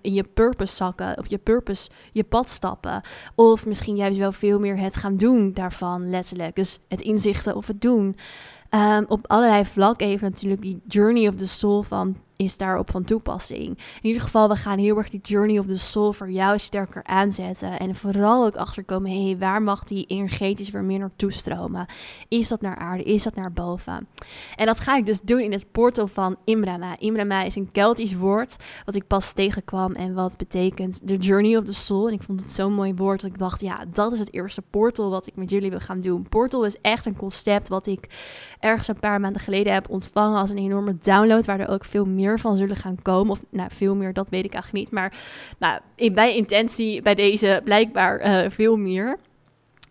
in 0.00 0.14
je 0.14 0.22
purpose 0.22 0.74
zakken, 0.74 1.18
op 1.18 1.26
je 1.26 1.38
purpose 1.38 1.90
je 2.12 2.24
pad 2.24 2.48
stappen. 2.48 3.02
Of 3.34 3.53
misschien 3.62 3.96
juist 3.96 4.18
wel 4.18 4.32
veel 4.32 4.58
meer 4.58 4.78
het 4.78 4.96
gaan 4.96 5.16
doen 5.16 5.52
daarvan, 5.52 6.10
letterlijk. 6.10 6.56
Dus 6.56 6.78
het 6.88 7.00
inzichten 7.00 7.56
of 7.56 7.66
het 7.66 7.80
doen. 7.80 8.16
Um, 8.70 9.04
op 9.08 9.24
allerlei 9.26 9.64
vlakken 9.64 10.06
even 10.06 10.30
natuurlijk 10.30 10.62
die 10.62 10.80
journey 10.88 11.28
of 11.28 11.34
the 11.34 11.46
soul 11.46 11.82
van 11.82 12.16
is 12.36 12.56
daarop 12.56 12.90
van 12.90 13.04
toepassing. 13.04 13.68
In 13.68 13.78
ieder 14.02 14.22
geval, 14.22 14.48
we 14.48 14.56
gaan 14.56 14.78
heel 14.78 14.96
erg 14.96 15.10
die 15.10 15.20
journey 15.20 15.58
of 15.58 15.66
the 15.66 15.78
soul 15.78 16.12
voor 16.12 16.30
jou 16.30 16.58
sterker 16.58 17.04
aanzetten. 17.04 17.78
En 17.78 17.94
vooral 17.94 18.46
ook 18.46 18.56
achterkomen, 18.56 19.10
hé, 19.10 19.24
hey, 19.24 19.38
waar 19.38 19.62
mag 19.62 19.84
die 19.84 20.06
energetisch 20.06 20.70
weer 20.70 20.82
meer 20.82 20.98
naartoe 20.98 21.32
stromen? 21.32 21.86
Is 22.28 22.48
dat 22.48 22.60
naar 22.60 22.76
aarde? 22.76 23.02
Is 23.02 23.22
dat 23.22 23.34
naar 23.34 23.52
boven? 23.52 24.08
En 24.56 24.66
dat 24.66 24.80
ga 24.80 24.96
ik 24.96 25.06
dus 25.06 25.20
doen 25.20 25.40
in 25.40 25.52
het 25.52 25.72
portal 25.72 26.06
van 26.06 26.36
Imrama. 26.44 26.98
Imrama 26.98 27.42
is 27.42 27.56
een 27.56 27.70
Keltisch 27.72 28.14
woord 28.14 28.56
wat 28.84 28.94
ik 28.94 29.06
pas 29.06 29.32
tegenkwam 29.32 29.92
en 29.92 30.14
wat 30.14 30.36
betekent 30.36 31.06
the 31.06 31.16
journey 31.16 31.56
of 31.56 31.64
the 31.64 31.74
soul. 31.74 32.08
En 32.08 32.14
ik 32.14 32.22
vond 32.22 32.40
het 32.40 32.52
zo'n 32.52 32.72
mooi 32.72 32.94
woord 32.94 33.20
dat 33.20 33.30
ik 33.30 33.38
dacht, 33.38 33.60
ja, 33.60 33.84
dat 33.92 34.12
is 34.12 34.18
het 34.18 34.32
eerste 34.34 34.62
portal 34.62 35.10
wat 35.10 35.26
ik 35.26 35.36
met 35.36 35.50
jullie 35.50 35.70
wil 35.70 35.80
gaan 35.80 36.00
doen. 36.00 36.28
Portal 36.28 36.64
is 36.64 36.80
echt 36.80 37.06
een 37.06 37.16
concept 37.16 37.68
wat 37.68 37.86
ik 37.86 38.06
ergens 38.60 38.88
een 38.88 39.00
paar 39.00 39.20
maanden 39.20 39.42
geleden 39.42 39.72
heb 39.72 39.88
ontvangen 39.90 40.40
als 40.40 40.50
een 40.50 40.58
enorme 40.58 40.96
download, 41.02 41.44
waar 41.44 41.60
er 41.60 41.68
ook 41.68 41.84
veel 41.84 42.04
meer 42.04 42.23
van 42.38 42.56
zullen 42.56 42.76
gaan 42.76 43.02
komen. 43.02 43.30
Of 43.30 43.44
nou, 43.50 43.68
veel 43.72 43.96
meer, 43.96 44.12
dat 44.12 44.28
weet 44.28 44.44
ik 44.44 44.52
eigenlijk 44.52 44.84
niet. 44.84 44.94
Maar 44.94 45.12
nou, 45.58 45.80
in, 45.94 46.14
bij 46.14 46.36
intentie 46.36 47.02
bij 47.02 47.14
deze 47.14 47.60
blijkbaar 47.64 48.26
uh, 48.26 48.50
veel 48.50 48.76
meer. 48.76 49.18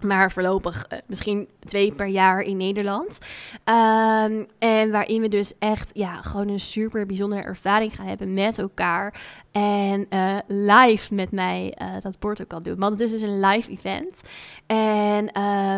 Maar 0.04 0.32
voorlopig 0.32 0.86
uh, 0.90 1.00
misschien 1.08 1.48
twee 1.60 1.94
per 1.94 2.08
jaar 2.08 2.42
in 2.42 2.58
Nederland. 2.58 3.20
Um, 3.66 4.46
en 4.60 4.92
waarin 4.92 5.22
we 5.22 5.28
dus 5.28 5.54
echt 5.60 5.90
ja, 5.94 6.22
gewoon 6.22 6.48
een 6.48 6.60
super 6.60 7.06
bijzondere 7.06 7.42
ervaring 7.42 7.96
gaan 7.96 8.08
hebben 8.08 8.34
met 8.34 8.60
elkaar. 8.60 9.22
En 9.52 10.06
uh, 10.10 10.38
live 10.48 11.14
met 11.14 11.32
mij 11.32 11.78
uh, 11.82 11.88
dat 12.02 12.20
porto 12.20 12.46
kan 12.46 12.64
doen. 12.64 12.80
Want 12.80 12.92
het 12.92 13.02
is 13.02 13.12
dus 13.12 13.30
een 13.30 13.40
live 13.40 13.72
event. 13.72 14.22
En 14.66 15.32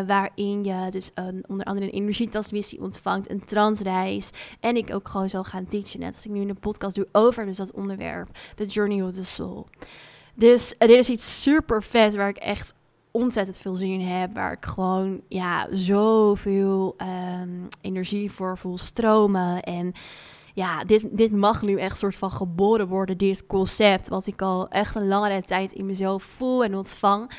waarin 0.06 0.64
je 0.64 0.90
dus 0.90 1.10
een, 1.14 1.44
onder 1.48 1.66
andere 1.66 1.86
een 1.86 1.92
energietransmissie 1.92 2.80
ontvangt, 2.80 3.30
een 3.30 3.44
transreis. 3.44 4.30
En 4.60 4.76
ik 4.76 4.94
ook 4.94 5.08
gewoon 5.08 5.28
zo 5.28 5.42
gaan 5.42 5.68
teachen. 5.68 6.00
Net 6.00 6.12
als 6.12 6.24
ik 6.24 6.30
nu 6.30 6.46
de 6.46 6.54
podcast 6.54 6.94
doe 6.94 7.08
over 7.12 7.46
dus 7.46 7.56
dat 7.56 7.72
onderwerp. 7.72 8.28
The 8.54 8.66
Journey 8.66 9.02
of 9.02 9.12
the 9.12 9.24
Soul. 9.24 9.66
Dus 10.34 10.74
dit 10.78 10.90
is 10.90 11.08
iets 11.08 11.42
super 11.42 11.82
vet 11.82 12.14
waar 12.14 12.28
ik 12.28 12.36
echt 12.36 12.74
ontzettend 13.16 13.58
veel 13.58 13.74
zin 13.74 14.00
in 14.00 14.06
heb. 14.06 14.34
Waar 14.34 14.52
ik 14.52 14.64
gewoon 14.64 15.20
ja, 15.28 15.66
zoveel 15.70 16.96
um, 17.42 17.68
energie 17.80 18.30
voor 18.30 18.58
voel 18.58 18.78
stromen. 18.78 19.62
En 19.62 19.92
ja, 20.56 20.84
dit, 20.84 21.06
dit 21.10 21.32
mag 21.32 21.62
nu 21.62 21.78
echt 21.78 21.98
soort 21.98 22.16
van 22.16 22.30
geboren 22.30 22.88
worden, 22.88 23.18
dit 23.18 23.46
concept. 23.46 24.08
Wat 24.08 24.26
ik 24.26 24.42
al 24.42 24.68
echt 24.68 24.94
een 24.94 25.08
langere 25.08 25.42
tijd 25.42 25.72
in 25.72 25.86
mezelf 25.86 26.22
voel 26.22 26.64
en 26.64 26.74
ontvang. 26.74 27.30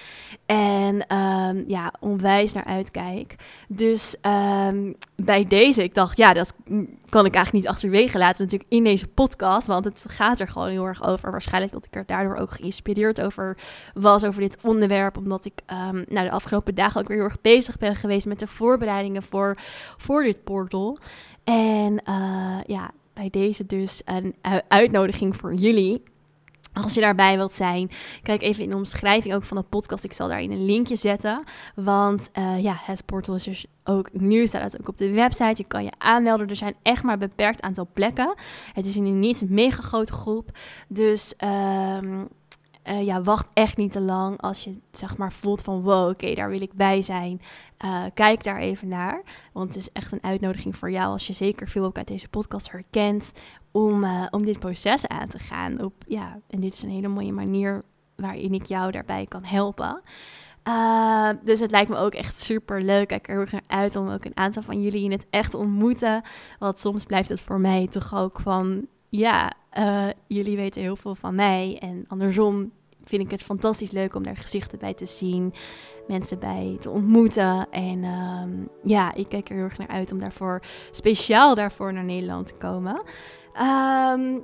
En 0.45 1.15
um, 1.17 1.63
ja, 1.67 1.93
onwijs 1.99 2.53
naar 2.53 2.63
uitkijk. 2.63 3.35
Dus 3.67 4.15
um, 4.21 4.95
bij 5.15 5.45
deze, 5.45 5.83
ik 5.83 5.93
dacht, 5.93 6.17
ja, 6.17 6.33
dat 6.33 6.53
kan 7.09 7.25
ik 7.25 7.33
eigenlijk 7.33 7.51
niet 7.51 7.67
achterwege 7.67 8.17
laten 8.17 8.43
natuurlijk 8.43 8.71
in 8.71 8.83
deze 8.83 9.07
podcast. 9.07 9.67
Want 9.67 9.85
het 9.85 10.05
gaat 10.07 10.39
er 10.39 10.47
gewoon 10.47 10.69
heel 10.69 10.85
erg 10.85 11.03
over. 11.03 11.31
Waarschijnlijk 11.31 11.73
dat 11.73 11.85
ik 11.85 11.95
er 11.95 12.05
daardoor 12.05 12.35
ook 12.35 12.51
geïnspireerd 12.51 13.21
over 13.21 13.57
was, 13.93 14.23
over 14.23 14.41
dit 14.41 14.57
onderwerp. 14.61 15.17
Omdat 15.17 15.45
ik 15.45 15.61
um, 15.71 16.05
nou, 16.09 16.25
de 16.25 16.31
afgelopen 16.31 16.75
dagen 16.75 17.01
ook 17.01 17.07
weer 17.07 17.17
heel 17.17 17.25
erg 17.25 17.41
bezig 17.41 17.77
ben 17.77 17.95
geweest 17.95 18.27
met 18.27 18.39
de 18.39 18.47
voorbereidingen 18.47 19.23
voor, 19.23 19.57
voor 19.97 20.23
dit 20.23 20.43
portal. 20.43 20.97
En 21.43 22.01
uh, 22.09 22.57
ja, 22.65 22.91
bij 23.17 23.29
deze 23.29 23.65
dus 23.65 24.01
een 24.05 24.35
uitnodiging 24.67 25.35
voor 25.35 25.53
jullie. 25.53 26.03
Als 26.73 26.93
je 26.93 27.01
daarbij 27.01 27.35
wilt 27.35 27.51
zijn, 27.51 27.89
kijk 28.23 28.41
even 28.41 28.63
in 28.63 28.69
de 28.69 28.75
omschrijving 28.75 29.33
ook 29.33 29.43
van 29.43 29.57
de 29.57 29.63
podcast. 29.63 30.03
Ik 30.03 30.13
zal 30.13 30.27
daarin 30.27 30.51
een 30.51 30.65
linkje 30.65 30.95
zetten. 30.95 31.43
Want 31.75 32.29
uh, 32.37 32.63
ja, 32.63 32.75
het 32.81 33.05
portal 33.05 33.35
is 33.35 33.43
dus 33.43 33.65
ook 33.83 34.09
nu, 34.11 34.47
staat 34.47 34.71
het 34.71 34.79
ook 34.81 34.87
op 34.87 34.97
de 34.97 35.11
website. 35.11 35.53
Je 35.55 35.63
kan 35.67 35.83
je 35.83 35.91
aanmelden. 35.97 36.47
Er 36.47 36.55
zijn 36.55 36.75
echt 36.81 37.03
maar 37.03 37.13
een 37.13 37.19
beperkt 37.19 37.61
aantal 37.61 37.87
plekken. 37.93 38.33
Het 38.73 38.85
is 38.85 38.95
een 38.95 39.19
niet 39.19 39.41
een 39.41 39.47
mega 39.53 39.81
grote 39.81 40.13
groep. 40.13 40.57
Dus 40.87 41.33
um, 41.43 42.27
uh, 42.89 43.05
ja, 43.05 43.21
wacht 43.21 43.47
echt 43.53 43.77
niet 43.77 43.91
te 43.91 44.01
lang 44.01 44.41
als 44.41 44.63
je 44.63 44.79
zeg 44.91 45.17
maar 45.17 45.33
voelt 45.33 45.61
van 45.61 45.81
wow, 45.81 46.09
oké, 46.09 46.33
daar 46.33 46.49
wil 46.49 46.61
ik 46.61 46.73
bij 46.73 47.01
zijn. 47.01 47.41
Uh, 47.85 48.03
kijk 48.13 48.43
daar 48.43 48.57
even 48.57 48.87
naar, 48.87 49.21
want 49.53 49.67
het 49.67 49.77
is 49.77 49.91
echt 49.91 50.11
een 50.11 50.23
uitnodiging 50.23 50.75
voor 50.75 50.91
jou 50.91 51.11
als 51.11 51.27
je 51.27 51.33
zeker 51.33 51.67
veel 51.67 51.85
ook 51.85 51.97
uit 51.97 52.07
deze 52.07 52.29
podcast 52.29 52.71
herkent 52.71 53.31
om, 53.71 54.03
uh, 54.03 54.25
om 54.29 54.45
dit 54.45 54.59
proces 54.59 55.07
aan 55.07 55.27
te 55.27 55.39
gaan. 55.39 55.83
Op, 55.83 55.93
ja, 56.07 56.39
en 56.47 56.59
dit 56.59 56.73
is 56.73 56.83
een 56.83 56.89
hele 56.89 57.07
mooie 57.07 57.31
manier 57.31 57.83
waarin 58.15 58.53
ik 58.53 58.65
jou 58.65 58.91
daarbij 58.91 59.25
kan 59.25 59.43
helpen. 59.43 60.01
Dus 61.43 61.59
het 61.59 61.71
lijkt 61.71 61.89
me 61.89 61.95
ook 61.97 62.13
echt 62.13 62.37
super 62.37 62.81
leuk. 62.81 63.11
Ik 63.11 63.27
er 63.27 63.41
ook 63.41 63.51
naar 63.51 63.63
uit 63.67 63.95
om 63.95 64.09
ook 64.09 64.25
een 64.25 64.37
aantal 64.37 64.63
van 64.63 64.81
jullie 64.81 65.03
in 65.03 65.11
het 65.11 65.27
echt 65.29 65.51
te 65.51 65.57
ontmoeten. 65.57 66.21
Want 66.59 66.79
soms 66.79 67.05
blijft 67.05 67.29
het 67.29 67.41
voor 67.41 67.59
mij 67.59 67.87
toch 67.87 68.15
ook 68.15 68.39
van 68.39 68.87
ja, 69.09 69.53
jullie 70.27 70.55
weten 70.55 70.81
heel 70.81 70.95
veel 70.95 71.15
van 71.15 71.35
mij. 71.35 71.77
En 71.81 72.05
andersom 72.07 72.71
vind 73.07 73.21
ik 73.21 73.31
het 73.31 73.43
fantastisch 73.43 73.91
leuk 73.91 74.15
om 74.15 74.23
daar 74.23 74.37
gezichten 74.37 74.79
bij 74.79 74.93
te 74.93 75.05
zien, 75.05 75.53
mensen 76.07 76.39
bij 76.39 76.77
te 76.79 76.89
ontmoeten. 76.89 77.67
En 77.71 78.03
um, 78.03 78.69
ja, 78.83 79.13
ik 79.13 79.29
kijk 79.29 79.49
er 79.49 79.55
heel 79.55 79.63
erg 79.63 79.77
naar 79.77 79.87
uit 79.87 80.11
om 80.11 80.19
daarvoor, 80.19 80.61
speciaal 80.91 81.55
daarvoor 81.55 81.93
naar 81.93 82.03
Nederland 82.03 82.47
te 82.47 82.53
komen. 82.53 83.01
Um, 83.61 84.43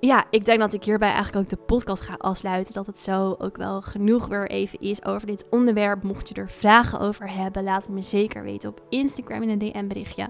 ja, 0.00 0.24
ik 0.30 0.44
denk 0.44 0.58
dat 0.58 0.72
ik 0.72 0.84
hierbij 0.84 1.12
eigenlijk 1.12 1.44
ook 1.44 1.58
de 1.58 1.64
podcast 1.64 2.02
ga 2.02 2.14
afsluiten. 2.18 2.74
Dat 2.74 2.86
het 2.86 2.98
zo 2.98 3.36
ook 3.38 3.56
wel 3.56 3.82
genoeg 3.82 4.26
weer 4.26 4.50
even 4.50 4.80
is 4.80 5.04
over 5.04 5.26
dit 5.26 5.44
onderwerp. 5.50 6.02
Mocht 6.02 6.28
je 6.28 6.34
er 6.34 6.50
vragen 6.50 7.00
over 7.00 7.30
hebben, 7.30 7.62
laat 7.62 7.82
het 7.82 7.92
me 7.92 8.02
zeker 8.02 8.42
weten 8.42 8.70
op 8.70 8.82
Instagram 8.88 9.42
in 9.42 9.48
een 9.48 9.58
DM-berichtje. 9.58 10.26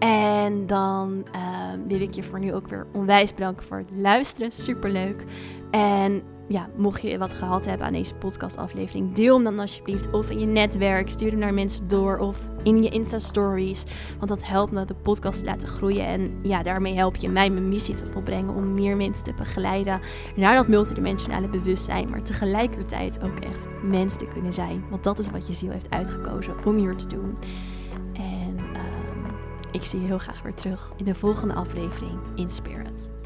En 0.00 0.66
dan 0.66 1.26
uh, 1.34 1.40
wil 1.86 2.00
ik 2.00 2.14
je 2.14 2.22
voor 2.22 2.38
nu 2.38 2.54
ook 2.54 2.68
weer 2.68 2.86
onwijs 2.92 3.34
bedanken 3.34 3.66
voor 3.66 3.76
het 3.76 3.90
luisteren. 3.94 4.52
Superleuk. 4.52 5.24
En 5.70 6.22
ja, 6.48 6.68
mocht 6.76 7.02
je 7.02 7.18
wat 7.18 7.32
gehad 7.32 7.64
hebben 7.64 7.86
aan 7.86 7.92
deze 7.92 8.14
podcastaflevering, 8.14 9.12
deel 9.12 9.34
hem 9.34 9.44
dan 9.44 9.58
alsjeblieft. 9.58 10.10
Of 10.10 10.30
in 10.30 10.38
je 10.38 10.46
netwerk, 10.46 11.10
stuur 11.10 11.30
hem 11.30 11.38
naar 11.38 11.54
mensen 11.54 11.88
door. 11.88 12.18
Of 12.18 12.48
in 12.62 12.82
je 12.82 12.88
Insta-stories. 12.88 13.84
Want 14.18 14.28
dat 14.28 14.44
helpt 14.44 14.72
me 14.72 14.84
de 14.84 14.94
podcast 14.94 15.38
te 15.38 15.44
laten 15.44 15.68
groeien. 15.68 16.06
En 16.06 16.38
ja, 16.42 16.62
daarmee 16.62 16.94
help 16.94 17.16
je 17.16 17.28
mij 17.28 17.50
mijn 17.50 17.68
missie 17.68 17.94
te 17.94 18.06
volbrengen 18.12 18.54
om 18.54 18.74
meer 18.74 18.96
mensen 18.96 19.24
te 19.24 19.34
begeleiden 19.34 20.00
naar 20.36 20.56
dat 20.56 20.68
multidimensionale 20.68 21.48
bewustzijn. 21.48 22.10
Maar 22.10 22.22
tegelijkertijd 22.22 23.22
ook 23.22 23.38
echt 23.38 23.68
mens 23.82 24.16
te 24.16 24.26
kunnen 24.32 24.52
zijn. 24.52 24.84
Want 24.90 25.04
dat 25.04 25.18
is 25.18 25.30
wat 25.30 25.46
je 25.46 25.52
ziel 25.52 25.70
heeft 25.70 25.90
uitgekozen 25.90 26.54
om 26.64 26.76
hier 26.76 26.96
te 26.96 27.06
doen. 27.06 27.36
Ik 29.72 29.84
zie 29.84 30.00
je 30.00 30.06
heel 30.06 30.18
graag 30.18 30.42
weer 30.42 30.54
terug 30.54 30.92
in 30.96 31.04
de 31.04 31.14
volgende 31.14 31.54
aflevering 31.54 32.18
in 32.34 32.50
Spirit. 32.50 33.19